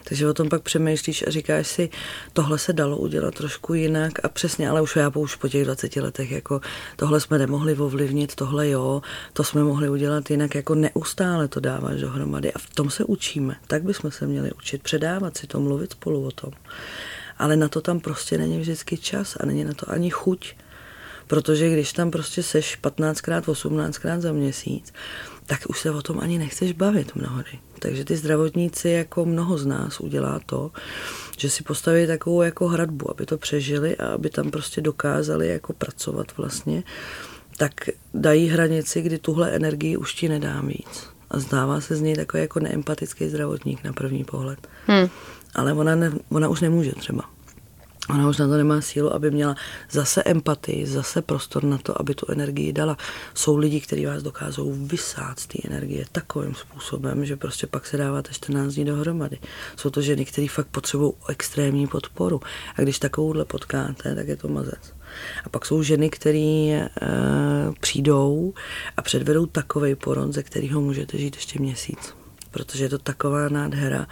[0.10, 1.90] Takže o tom pak přemýšlíš a říkáš si,
[2.34, 5.96] tohle se dalo udělat trošku jinak a přesně, ale už já už po těch 20
[5.96, 6.62] letech, jako
[6.96, 9.02] tohle jsme nemohli ovlivnit, tohle jo,
[9.34, 13.56] to jsme mohli udělat jinak, jako neustále to dáváš dohromady a v tom se učíme.
[13.68, 16.52] Tak bychom se měli učit, předávat si to, mluvit spolu o tom.
[17.38, 20.54] Ale na to tam prostě není vždycky čas a není na to ani chuť.
[21.28, 24.94] Protože když tam prostě seš 15krát, 18krát za měsíc,
[25.46, 27.60] tak už se o tom ani nechceš bavit mnohdy.
[27.80, 30.72] Takže ty zdravotníci, jako mnoho z nás, udělá to,
[31.38, 35.74] že si postaví takovou jako hradbu, aby to přežili a aby tam prostě dokázali jako
[35.74, 36.84] pracovat vlastně,
[37.58, 37.74] tak
[38.14, 41.10] dají hranici, kdy tuhle energii už ti nedám víc.
[41.32, 44.68] A zdává se z něj takový jako neempatický zdravotník na první pohled.
[44.88, 45.10] Hmm.
[45.56, 47.37] Ale ona, ne, ona už nemůže třeba.
[48.10, 49.56] Ona už na to nemá sílu, aby měla
[49.92, 52.98] zase empatii, zase prostor na to, aby tu energii dala.
[53.34, 57.98] Jsou lidi, kteří vás dokážou vysát z té energie takovým způsobem, že prostě pak se
[57.98, 59.38] dáváte 14 dní dohromady.
[59.76, 62.42] Jsou to ženy, které fakt potřebují extrémní podporu.
[62.76, 64.94] A když takovouhle potkáte, tak je to mazec.
[65.46, 66.90] A pak jsou ženy, které e,
[67.80, 68.54] přijdou
[68.98, 72.14] a předvedou takový poron, ze kterého můžete žít ještě měsíc
[72.58, 74.08] protože je to taková nádhera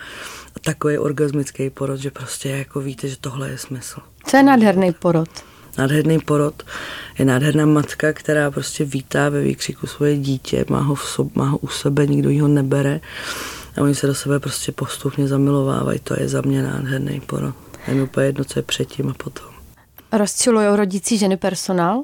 [0.56, 4.00] a takový orgasmický porod, že prostě jako víte, že tohle je smysl.
[4.26, 5.30] Co je nádherný porod?
[5.78, 6.64] Nádherný porod
[7.20, 11.46] je nádherná matka, která prostě vítá ve výkřiku svoje dítě, má ho, v sob, má
[11.50, 13.00] ho u sebe, nikdo ji ho nebere
[13.78, 16.00] a oni se do sebe prostě postupně zamilovávají.
[16.00, 17.56] To je za mě nádherný porod.
[17.88, 19.48] Je mi úplně jedno, co je předtím a potom.
[20.12, 22.04] Rozčilují rodící ženy personál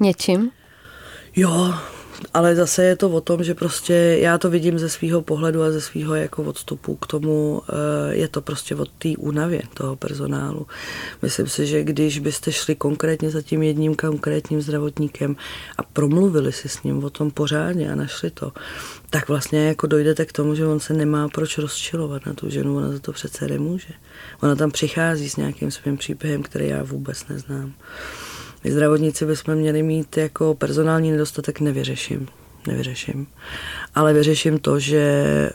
[0.00, 0.50] něčím?
[1.36, 1.74] Jo,
[2.34, 5.70] ale zase je to o tom, že prostě já to vidím ze svého pohledu a
[5.70, 10.66] ze svého jako odstupu k tomu, eh, je to prostě od té únavě toho personálu.
[11.22, 15.36] Myslím si, že když byste šli konkrétně za tím jedním konkrétním zdravotníkem
[15.78, 18.52] a promluvili si s ním o tom pořádně a našli to,
[19.10, 22.76] tak vlastně jako dojdete k tomu, že on se nemá proč rozčilovat na tu ženu,
[22.76, 23.94] ona za to přece nemůže.
[24.42, 27.72] Ona tam přichází s nějakým svým příběhem, který já vůbec neznám.
[28.64, 32.28] My zdravotníci bychom měli mít jako personální nedostatek, nevyřeším.
[32.66, 33.26] Nevyřeším.
[33.94, 35.50] Ale vyřeším to, že e,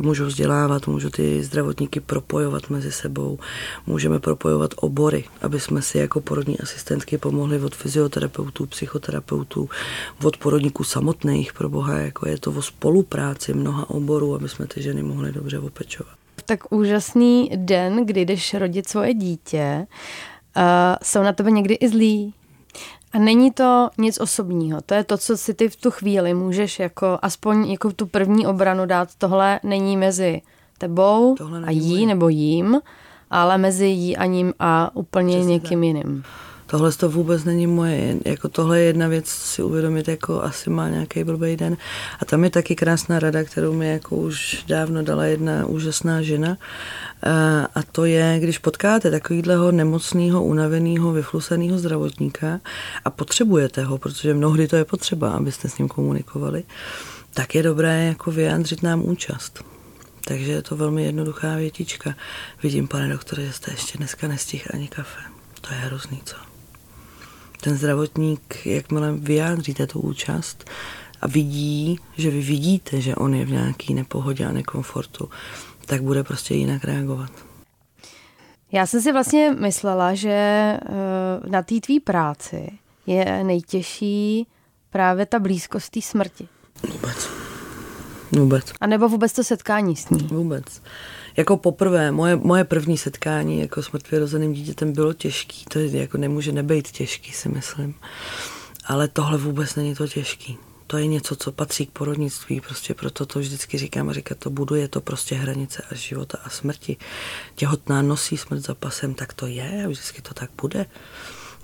[0.00, 3.38] můžu vzdělávat, můžu ty zdravotníky propojovat mezi sebou,
[3.86, 9.68] můžeme propojovat obory, aby jsme si jako porodní asistentky pomohli od fyzioterapeutů, psychoterapeutů,
[10.24, 14.82] od porodníků samotných, pro boha, jako je to o spolupráci mnoha oborů, aby jsme ty
[14.82, 16.12] ženy mohli dobře opečovat.
[16.46, 19.86] Tak úžasný den, kdy jdeš rodit svoje dítě,
[20.56, 20.62] uh,
[21.02, 22.34] jsou na tebe někdy i zlí,
[23.12, 26.78] a není to nic osobního, to je to, co si ty v tu chvíli můžeš
[26.78, 29.08] jako aspoň jako tu první obranu dát.
[29.18, 30.42] Tohle není mezi
[30.78, 32.06] tebou a jí moje.
[32.06, 32.80] nebo jím,
[33.30, 35.84] ale mezi jí a ním a úplně Přesně někým tak.
[35.84, 36.24] jiným.
[36.66, 38.16] Tohle to vůbec není moje.
[38.24, 41.76] Jako tohle je jedna věc si uvědomit, jako asi má nějaký blbý den.
[42.20, 46.56] A tam je taky krásná rada, kterou mi jako už dávno dala jedna úžasná žena.
[47.74, 52.60] A to je, když potkáte takovýhleho nemocného, unaveného, vyfluseného zdravotníka
[53.04, 56.64] a potřebujete ho, protože mnohdy to je potřeba, abyste s ním komunikovali,
[57.34, 59.64] tak je dobré jako vyjádřit nám účast.
[60.24, 62.14] Takže je to velmi jednoduchá větička.
[62.62, 65.20] Vidím, pane doktore, že jste ještě dneska nestihl ani kafe.
[65.60, 66.36] To je hrozný, co?
[67.60, 70.70] Ten zdravotník, jakmile vyjádříte tu účast
[71.20, 75.30] a vidí, že vy vidíte, že on je v nějaký nepohodě a nekomfortu,
[75.90, 77.30] tak bude prostě jinak reagovat.
[78.72, 80.80] Já jsem si vlastně myslela, že eh,
[81.46, 82.70] na té tvý práci
[83.06, 84.46] je nejtěžší
[84.90, 86.48] právě ta blízkost té smrti.
[86.92, 87.28] Vůbec.
[88.32, 88.72] Vůbec.
[88.80, 90.18] A nebo vůbec to setkání s ní.
[90.18, 90.82] Vůbec.
[91.36, 95.64] Jako poprvé, moje, moje první setkání jako s mrtvě rozeným dítětem bylo těžký.
[95.64, 97.94] To je, jako nemůže nebejt těžký, si myslím.
[98.84, 100.58] Ale tohle vůbec není to těžký.
[100.90, 104.50] To je něco, co patří k porodnictví, prostě proto to vždycky říkám a říkat to
[104.50, 106.96] budu, je to prostě hranice a života a smrti.
[107.54, 110.86] Těhotná nosí smrt za pasem, tak to je a vždycky to tak bude.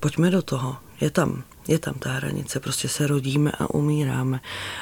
[0.01, 4.41] Pojďme do toho, je tam, je tam ta hranice, prostě se rodíme a umíráme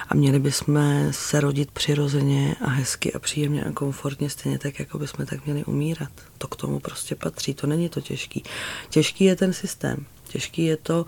[0.08, 0.78] a měli bychom
[1.10, 5.64] se rodit přirozeně a hezky a příjemně a komfortně, stejně tak, jako bychom tak měli
[5.64, 6.12] umírat.
[6.38, 8.42] To k tomu prostě patří, to není to těžký.
[8.90, 11.06] Těžký je ten systém, těžký je to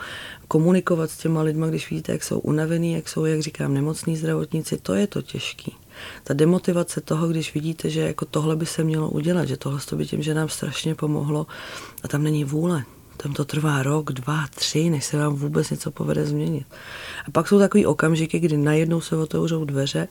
[0.49, 4.79] komunikovat s těma lidma, když vidíte, jak jsou unavený, jak jsou, jak říkám, nemocní zdravotníci,
[4.79, 5.77] to je to těžký.
[6.25, 10.07] Ta demotivace toho, když vidíte, že jako tohle by se mělo udělat, že tohle by
[10.07, 11.47] tím, že nám strašně pomohlo
[12.03, 12.85] a tam není vůle,
[13.17, 16.67] tam to trvá rok, dva, tři, než se vám vůbec něco povede změnit.
[17.27, 20.09] A pak jsou takový okamžiky, kdy najednou se otevřou dveře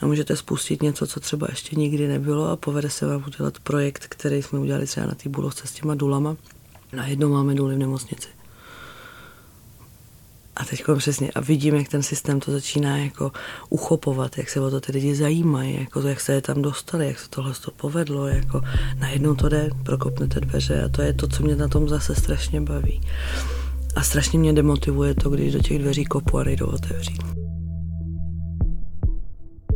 [0.00, 4.06] a můžete spustit něco, co třeba ještě nikdy nebylo a povede se vám udělat projekt,
[4.08, 6.36] který jsme udělali třeba na té budovce s těma dulama.
[6.92, 8.28] Najednou máme důly v nemocnici.
[10.62, 13.32] A teď přesně, a vidím, jak ten systém to začíná jako
[13.68, 17.06] uchopovat, jak se o to ty lidi zajímají, jako to, jak se je tam dostali,
[17.06, 18.60] jak se tohle to povedlo, jako
[18.98, 22.60] najednou to jde, prokopnete dveře a to je to, co mě na tom zase strašně
[22.60, 23.00] baví.
[23.96, 27.22] A strašně mě demotivuje to, když do těch dveří kopu a nejdou otevřít.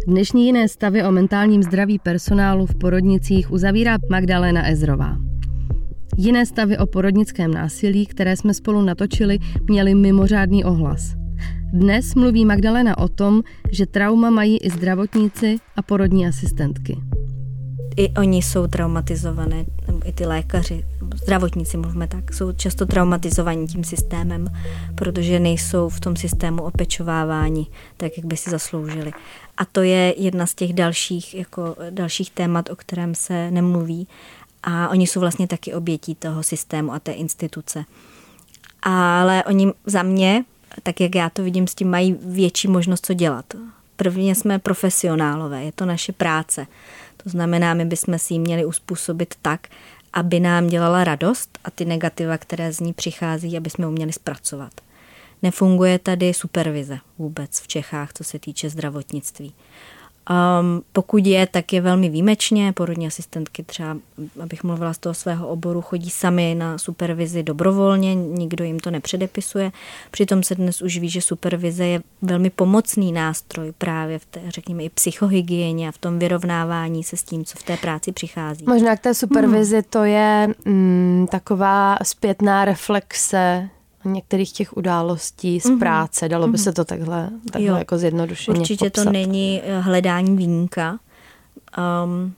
[0.06, 5.25] Dnešní jiné stavy o mentálním zdraví personálu v porodnicích uzavírá Magdalena Ezrová.
[6.18, 11.14] Jiné stavy o porodnickém násilí, které jsme spolu natočili, měly mimořádný ohlas.
[11.72, 16.96] Dnes mluví Magdalena o tom, že trauma mají i zdravotníci a porodní asistentky.
[17.96, 19.64] I oni jsou traumatizované,
[20.04, 20.84] i ty lékaři,
[21.22, 24.48] zdravotníci mluvíme tak, jsou často traumatizovaní tím systémem,
[24.94, 29.12] protože nejsou v tom systému opečovávání tak, jak by si zasloužili.
[29.56, 34.08] A to je jedna z těch dalších, jako dalších témat, o kterém se nemluví
[34.66, 37.84] a oni jsou vlastně taky obětí toho systému a té instituce.
[38.82, 40.44] Ale oni za mě,
[40.82, 43.44] tak jak já to vidím, s tím mají větší možnost, co dělat.
[43.96, 46.66] Prvně jsme profesionálové, je to naše práce.
[47.22, 49.68] To znamená, my bychom si ji měli uspůsobit tak,
[50.12, 54.72] aby nám dělala radost a ty negativa, které z ní přichází, aby jsme uměli zpracovat.
[55.42, 59.54] Nefunguje tady supervize vůbec v Čechách, co se týče zdravotnictví.
[60.30, 62.72] Um, pokud je, tak je velmi výjimečně.
[62.72, 63.96] Porodní asistentky třeba,
[64.42, 69.72] abych mluvila z toho svého oboru, chodí sami na supervizi dobrovolně, nikdo jim to nepředepisuje.
[70.10, 74.82] Přitom se dnes už ví, že supervize je velmi pomocný nástroj právě v té, řekněme,
[74.82, 78.64] i psychohygieně a v tom vyrovnávání se s tím, co v té práci přichází.
[78.68, 79.84] Možná k té supervizi hmm.
[79.90, 83.68] to je mm, taková zpětná reflexe
[84.08, 85.78] některých těch událostí z mm-hmm.
[85.78, 86.28] práce.
[86.28, 86.62] Dalo by mm-hmm.
[86.62, 87.76] se to takhle, takhle jo.
[87.76, 89.04] jako zjednodušeně Určitě popsat.
[89.04, 90.98] to není eh, hledání výjimka.
[92.04, 92.34] Um,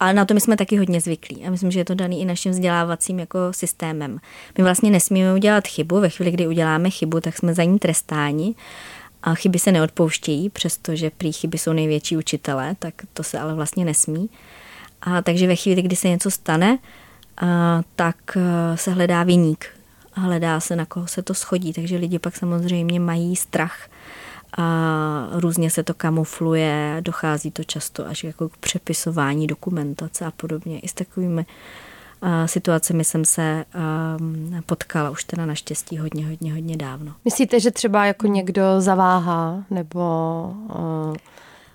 [0.00, 1.46] ale na to my jsme taky hodně zvyklí.
[1.46, 4.18] A myslím, že je to daný i naším vzdělávacím jako systémem.
[4.58, 6.00] My vlastně nesmíme udělat chybu.
[6.00, 8.54] Ve chvíli, kdy uděláme chybu, tak jsme za ní trestáni.
[9.22, 13.84] A chyby se neodpouštějí, přestože prý chyby jsou největší učitelé, tak to se ale vlastně
[13.84, 14.30] nesmí.
[15.02, 16.78] A takže ve chvíli, kdy se něco stane,
[17.36, 19.66] a, tak eh, se hledá viník
[20.14, 21.72] a hledá se, na koho se to schodí.
[21.72, 23.88] Takže lidi pak samozřejmě mají strach
[24.58, 30.80] a různě se to kamufluje, dochází to často až jako k přepisování dokumentace a podobně.
[30.80, 31.46] I s takovými
[32.46, 33.64] situacemi jsem se
[34.66, 37.14] potkala už teda naštěstí hodně, hodně, hodně dávno.
[37.24, 40.54] Myslíte, že třeba jako někdo zaváhá nebo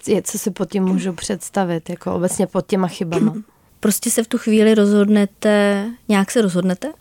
[0.07, 3.33] je, co si pod tím můžu představit, jako obecně pod těma chybama?
[3.79, 6.93] Prostě se v tu chvíli rozhodnete, nějak se rozhodnete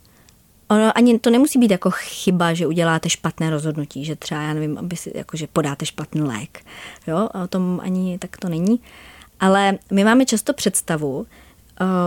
[0.69, 4.79] Ono ani to nemusí být jako chyba, že uděláte špatné rozhodnutí, že třeba, já nevím,
[4.79, 6.65] aby si, jako, že podáte špatný lék.
[7.07, 8.81] Jo, a o tom ani tak to není.
[9.41, 11.27] Ale my máme často představu,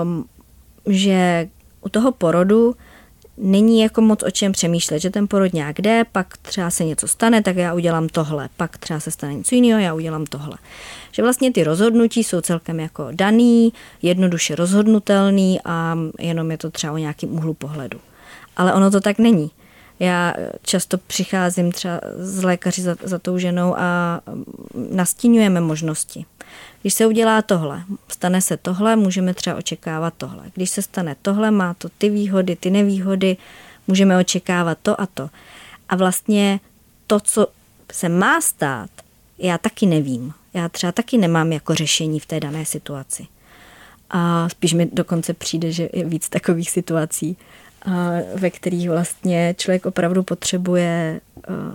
[0.03, 0.25] um,
[0.85, 1.49] že
[1.81, 2.75] u toho porodu
[3.37, 7.07] není jako moc o čem přemýšlet, že ten porod nějak jde, pak třeba se něco
[7.07, 10.57] stane, tak já udělám tohle, pak třeba se stane něco jiného, já udělám tohle.
[11.11, 16.93] Že vlastně ty rozhodnutí jsou celkem jako daný, jednoduše rozhodnutelný a jenom je to třeba
[16.93, 17.99] o nějakým úhlu pohledu
[18.57, 19.51] ale ono to tak není.
[19.99, 24.21] Já často přicházím třeba z lékaři za, za tou ženou a
[24.91, 26.25] nastínujeme možnosti.
[26.81, 30.43] Když se udělá tohle, stane se tohle, můžeme třeba očekávat tohle.
[30.53, 33.37] Když se stane tohle, má to ty výhody, ty nevýhody,
[33.87, 35.29] můžeme očekávat to a to.
[35.89, 36.60] A vlastně
[37.08, 37.47] to, co
[37.91, 38.89] se má stát,
[39.37, 40.33] já taky nevím.
[40.53, 43.27] Já třeba taky nemám jako řešení v té dané situaci.
[44.10, 47.37] A spíš mi dokonce přijde, že je víc takových situací,
[48.35, 51.21] ve kterých vlastně člověk opravdu potřebuje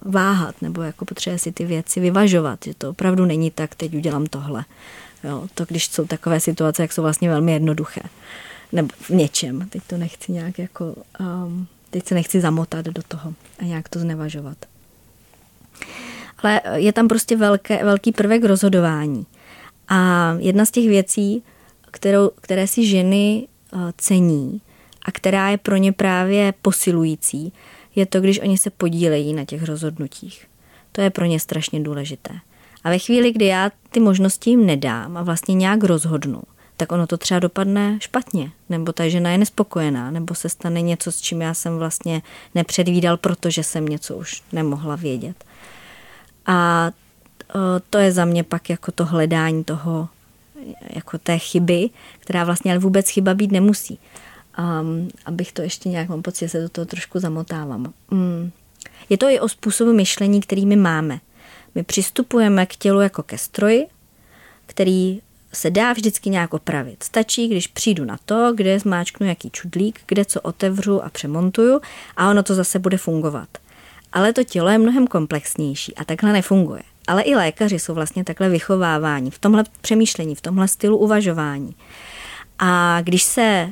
[0.03, 4.27] váhat nebo jako potřebuje si ty věci vyvažovat, že to opravdu není tak, teď udělám
[4.27, 4.65] tohle.
[5.25, 8.01] Jo, to když jsou takové situace, jak jsou vlastně velmi jednoduché.
[8.73, 9.69] Nebo v něčem.
[9.69, 13.99] Teď to nechci nějak jako, um, teď se nechci zamotat do toho a nějak to
[13.99, 14.57] znevažovat.
[16.39, 19.27] Ale je tam prostě velké, velký prvek rozhodování.
[19.89, 21.43] A jedna z těch věcí,
[21.91, 24.61] kterou, které si ženy uh, cení
[25.05, 27.53] a která je pro ně právě posilující,
[27.95, 30.47] je to, když oni se podílejí na těch rozhodnutích.
[30.93, 32.31] To je pro ně strašně důležité.
[32.85, 36.43] A ve chvíli, kdy já ty možnosti jim nedám a vlastně nějak rozhodnu,
[36.77, 41.13] tak ono to třeba dopadne špatně, nebo ta žena je nespokojená, nebo se stane něco,
[41.13, 42.23] s čím já jsem vlastně
[42.55, 45.45] nepředvídal, protože jsem něco už nemohla vědět.
[46.47, 46.91] A
[47.91, 50.09] to je za mě pak jako to hledání toho,
[50.91, 53.99] jako té chyby, která vlastně ale vůbec chyba být nemusí.
[54.59, 57.93] Um, abych to ještě nějak, mám pocit, se do toho trošku zamotávám.
[58.11, 58.53] Um,
[59.09, 61.21] je to i o způsobu myšlení, který my máme.
[61.75, 63.87] My přistupujeme k tělu jako ke stroji,
[64.67, 65.21] který
[65.53, 67.03] se dá vždycky nějak opravit.
[67.03, 71.81] Stačí, když přijdu na to, kde zmáčknu jaký čudlík, kde co otevřu a přemontuju
[72.17, 73.49] a ono to zase bude fungovat.
[74.13, 76.83] Ale to tělo je mnohem komplexnější a takhle nefunguje.
[77.07, 81.75] Ale i lékaři jsou vlastně takhle vychováváni v tomhle přemýšlení, v tomhle stylu uvažování.
[82.59, 83.71] A když se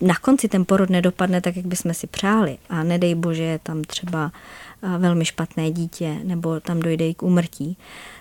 [0.00, 3.84] na konci ten porod nedopadne tak, jak bychom si přáli a nedej bože je tam
[3.84, 4.32] třeba
[4.98, 7.76] velmi špatné dítě nebo tam dojde i k úmrtí,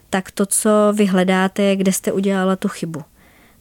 [0.10, 3.04] tak to, co vy hledáte, je, kde jste udělala tu chybu.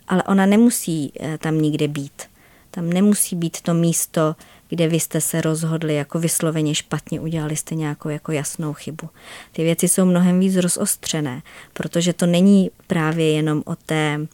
[0.08, 2.22] Ale ona nemusí eh, tam nikde být.
[2.70, 4.36] Tam nemusí být to místo,
[4.68, 9.08] kde vy jste se rozhodli jako vysloveně špatně, udělali jste nějakou jako jasnou chybu.
[9.52, 11.42] Ty věci jsou mnohem víc rozostřené,
[11.72, 14.26] protože to není právě jenom o té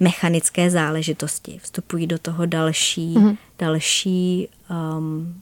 [0.00, 1.58] mechanické záležitosti.
[1.62, 3.36] Vstupují do toho další, mm-hmm.
[3.58, 5.40] další um,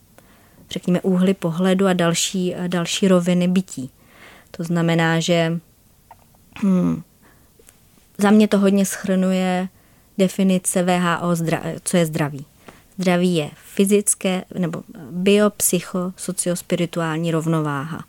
[0.71, 3.91] řekněme, úhly pohledu a další, další roviny bytí.
[4.51, 5.59] To znamená, že
[6.57, 7.03] hmm,
[8.19, 9.69] za mě to hodně schrnuje
[10.19, 11.37] definice VHO,
[11.85, 12.45] co je zdraví.
[12.99, 18.05] Zdraví je fyzické nebo biopsycho, sociospirituální rovnováha.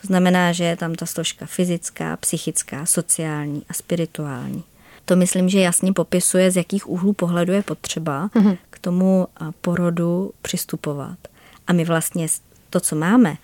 [0.00, 4.64] To znamená, že je tam ta složka fyzická, psychická, sociální a spirituální.
[5.08, 8.58] To myslím, že jasně popisuje, z jakých úhlů pohledu je potřeba mm-hmm.
[8.70, 9.28] k tomu
[9.60, 11.18] porodu přistupovat.
[11.66, 12.26] A my vlastně
[12.70, 13.36] to, co máme,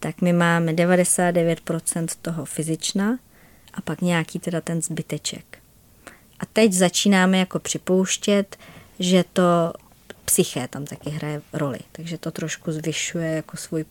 [0.00, 3.18] tak my máme 99% toho fyzična
[3.74, 5.58] a pak nějaký teda ten zbyteček.
[6.40, 8.56] A teď začínáme jako připouštět,
[8.98, 9.72] že to
[10.24, 11.78] psyché tam taky hraje roli.
[11.92, 13.84] Takže to trošku zvyšuje jako svůj,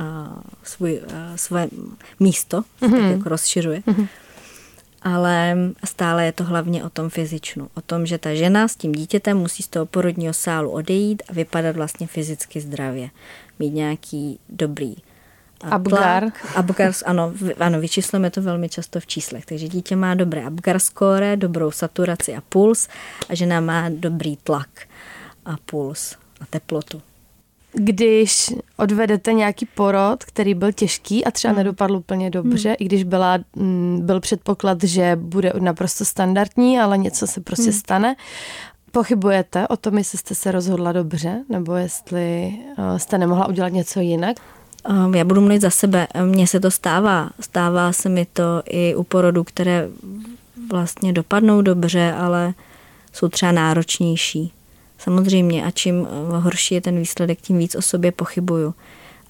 [0.00, 0.06] uh,
[0.62, 1.68] svůj, uh, svoje
[2.20, 3.00] místo, mm-hmm.
[3.00, 3.80] tak jako rozšiřuje.
[3.80, 4.08] Mm-hmm
[5.04, 7.68] ale stále je to hlavně o tom fyzičnu.
[7.74, 11.32] O tom, že ta žena s tím dítětem musí z toho porodního sálu odejít a
[11.32, 13.10] vypadat vlastně fyzicky zdravě.
[13.58, 14.96] Mít nějaký dobrý
[15.70, 16.32] Abgar.
[16.54, 19.46] Abgar, ano, ano, vyčíslujeme to velmi často v číslech.
[19.46, 22.88] Takže dítě má dobré Abgar score, dobrou saturaci a puls
[23.28, 24.68] a žena má dobrý tlak
[25.44, 27.02] a puls a teplotu
[27.74, 31.58] když odvedete nějaký porod, který byl těžký a třeba hmm.
[31.58, 32.76] nedopadl úplně dobře, hmm.
[32.78, 37.72] i když byla, mm, byl předpoklad, že bude naprosto standardní, ale něco se prostě hmm.
[37.72, 38.16] stane,
[38.92, 44.00] pochybujete o tom, jestli jste se rozhodla dobře, nebo jestli eh, jste nemohla udělat něco
[44.00, 44.36] jinak?
[44.88, 46.06] Ehm, já budu mluvit za sebe.
[46.24, 47.30] Mně se to stává.
[47.40, 49.88] Stává se mi to i u porodů, které
[50.70, 52.54] vlastně dopadnou dobře, ale
[53.12, 54.52] jsou třeba náročnější.
[55.04, 58.74] Samozřejmě a čím eh, horší je ten výsledek, tím víc o sobě pochybuju.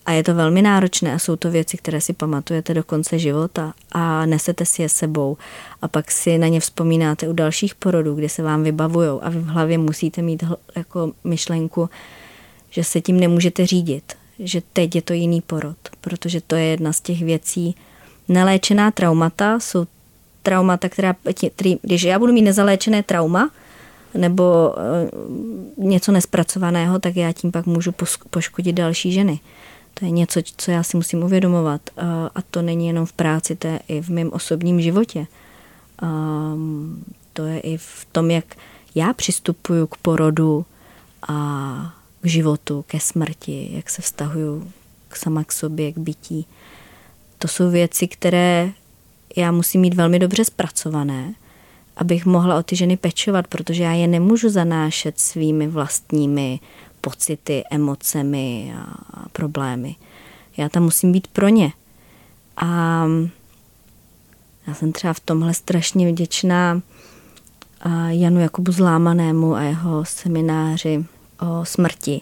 [0.07, 3.75] A je to velmi náročné a jsou to věci, které si pamatujete do konce života
[3.93, 5.37] a nesete si je sebou.
[5.83, 9.39] A pak si na ně vzpomínáte u dalších porodů, kde se vám vybavujou a vy
[9.39, 10.45] v hlavě musíte mít
[10.77, 11.91] jako myšlenku,
[12.71, 16.93] že se tím nemůžete řídit, že teď je to jiný porod, protože to je jedna
[16.93, 17.75] z těch věcí.
[18.29, 19.87] Neléčená traumata jsou
[20.43, 21.17] traumata, která,
[21.83, 23.51] když já budu mít nezaléčené trauma,
[24.15, 25.11] nebo eh,
[25.77, 27.93] něco nespracovaného, tak já tím pak můžu
[28.31, 29.41] poškodit další ženy.
[29.95, 31.81] To je něco, co já si musím uvědomovat.
[31.97, 32.03] Eh,
[32.35, 35.27] a to není jenom v práci, to je i v mém osobním životě.
[36.03, 38.45] Ehm, to je i v tom, jak
[38.95, 40.67] já přistupuju k porodu
[41.29, 44.71] a k životu, ke smrti, jak se vztahuju
[45.09, 46.47] k sama k sobě, k bytí.
[47.39, 48.71] To jsou věci, které
[49.37, 51.35] já musím mít velmi dobře zpracované
[51.97, 56.61] abych mohla o ty ženy pečovat, protože já je nemůžu zanášet svými vlastními
[57.01, 59.97] pocity, emocemi a problémy.
[60.57, 61.73] Já tam musím být pro ně.
[62.57, 63.05] A
[64.67, 66.83] já jsem třeba v tomhle strašně vděčná
[68.09, 71.05] Janu Jakubu Zlámanému a jeho semináři
[71.41, 72.21] o smrti,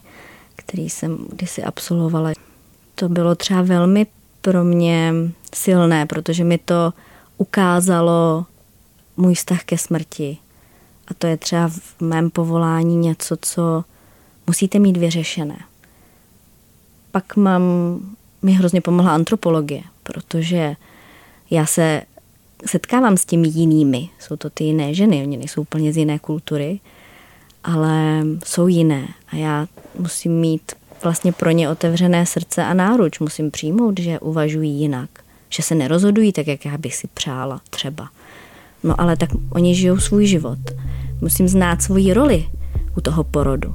[0.57, 2.33] který jsem kdysi absolvovala.
[2.95, 4.07] To bylo třeba velmi
[4.41, 5.13] pro mě
[5.55, 6.93] silné, protože mi to
[7.39, 8.47] ukázalo
[9.23, 10.37] můj vztah ke smrti.
[11.09, 13.85] A to je třeba v mém povolání něco, co
[14.47, 15.59] musíte mít vyřešené.
[17.11, 17.63] Pak mám,
[18.43, 20.77] mi hrozně pomohla antropologie, protože
[21.51, 22.03] já se
[22.67, 24.09] setkávám s těmi jinými.
[24.21, 26.81] Jsou to ty jiné ženy, oni nejsou úplně z jiné kultury,
[27.65, 29.09] ale jsou jiné.
[29.29, 29.67] A já
[29.99, 33.19] musím mít vlastně pro ně otevřené srdce a náruč.
[33.19, 35.11] Musím přijmout, že uvažují jinak.
[35.49, 38.09] Že se nerozhodují tak, jak já bych si přála třeba.
[38.83, 40.59] No ale tak oni žijou svůj život.
[41.21, 42.49] Musím znát svoji roli
[42.97, 43.75] u toho porodu.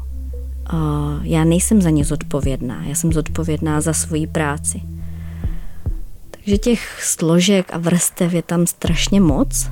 [1.22, 2.86] Já nejsem za ně zodpovědná.
[2.86, 4.82] Já jsem zodpovědná za svoji práci.
[6.32, 9.70] Takže těch složek a vrstev je tam strašně moc.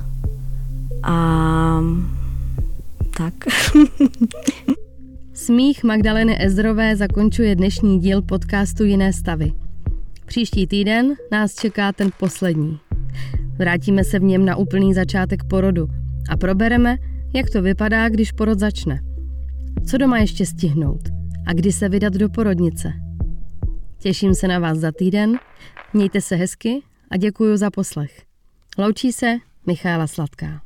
[1.02, 1.80] A
[3.16, 3.34] tak.
[5.34, 9.52] Smích Magdaleny Ezrové zakončuje dnešní díl podcastu Jiné stavy.
[10.26, 12.78] Příští týden nás čeká ten poslední.
[13.58, 15.88] Vrátíme se v něm na úplný začátek porodu
[16.30, 16.96] a probereme,
[17.34, 19.00] jak to vypadá, když porod začne.
[19.86, 21.08] Co doma ještě stihnout
[21.46, 22.92] a kdy se vydat do porodnice.
[23.98, 25.38] Těším se na vás za týden,
[25.92, 26.80] mějte se hezky
[27.10, 28.22] a děkuji za poslech.
[28.78, 29.36] Loučí se
[29.66, 30.62] Michála Sladká.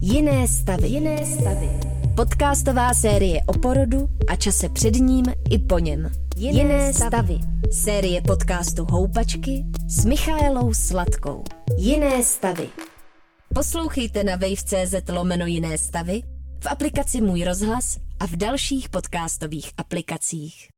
[0.00, 0.88] Jiné stavy.
[0.88, 1.68] Jiné stavy.
[2.16, 6.10] Podcastová série o porodu a čase před ním i po něm.
[6.42, 7.38] Jiné, Jiné stavy.
[7.70, 11.44] Série podcastu Houpačky s Michaelou Sladkou.
[11.76, 12.68] Jiné stavy.
[13.54, 16.22] Poslouchejte na wave.cz lomeno Jiné stavy,
[16.60, 20.68] v aplikaci Můj rozhlas a v dalších podcastových aplikacích.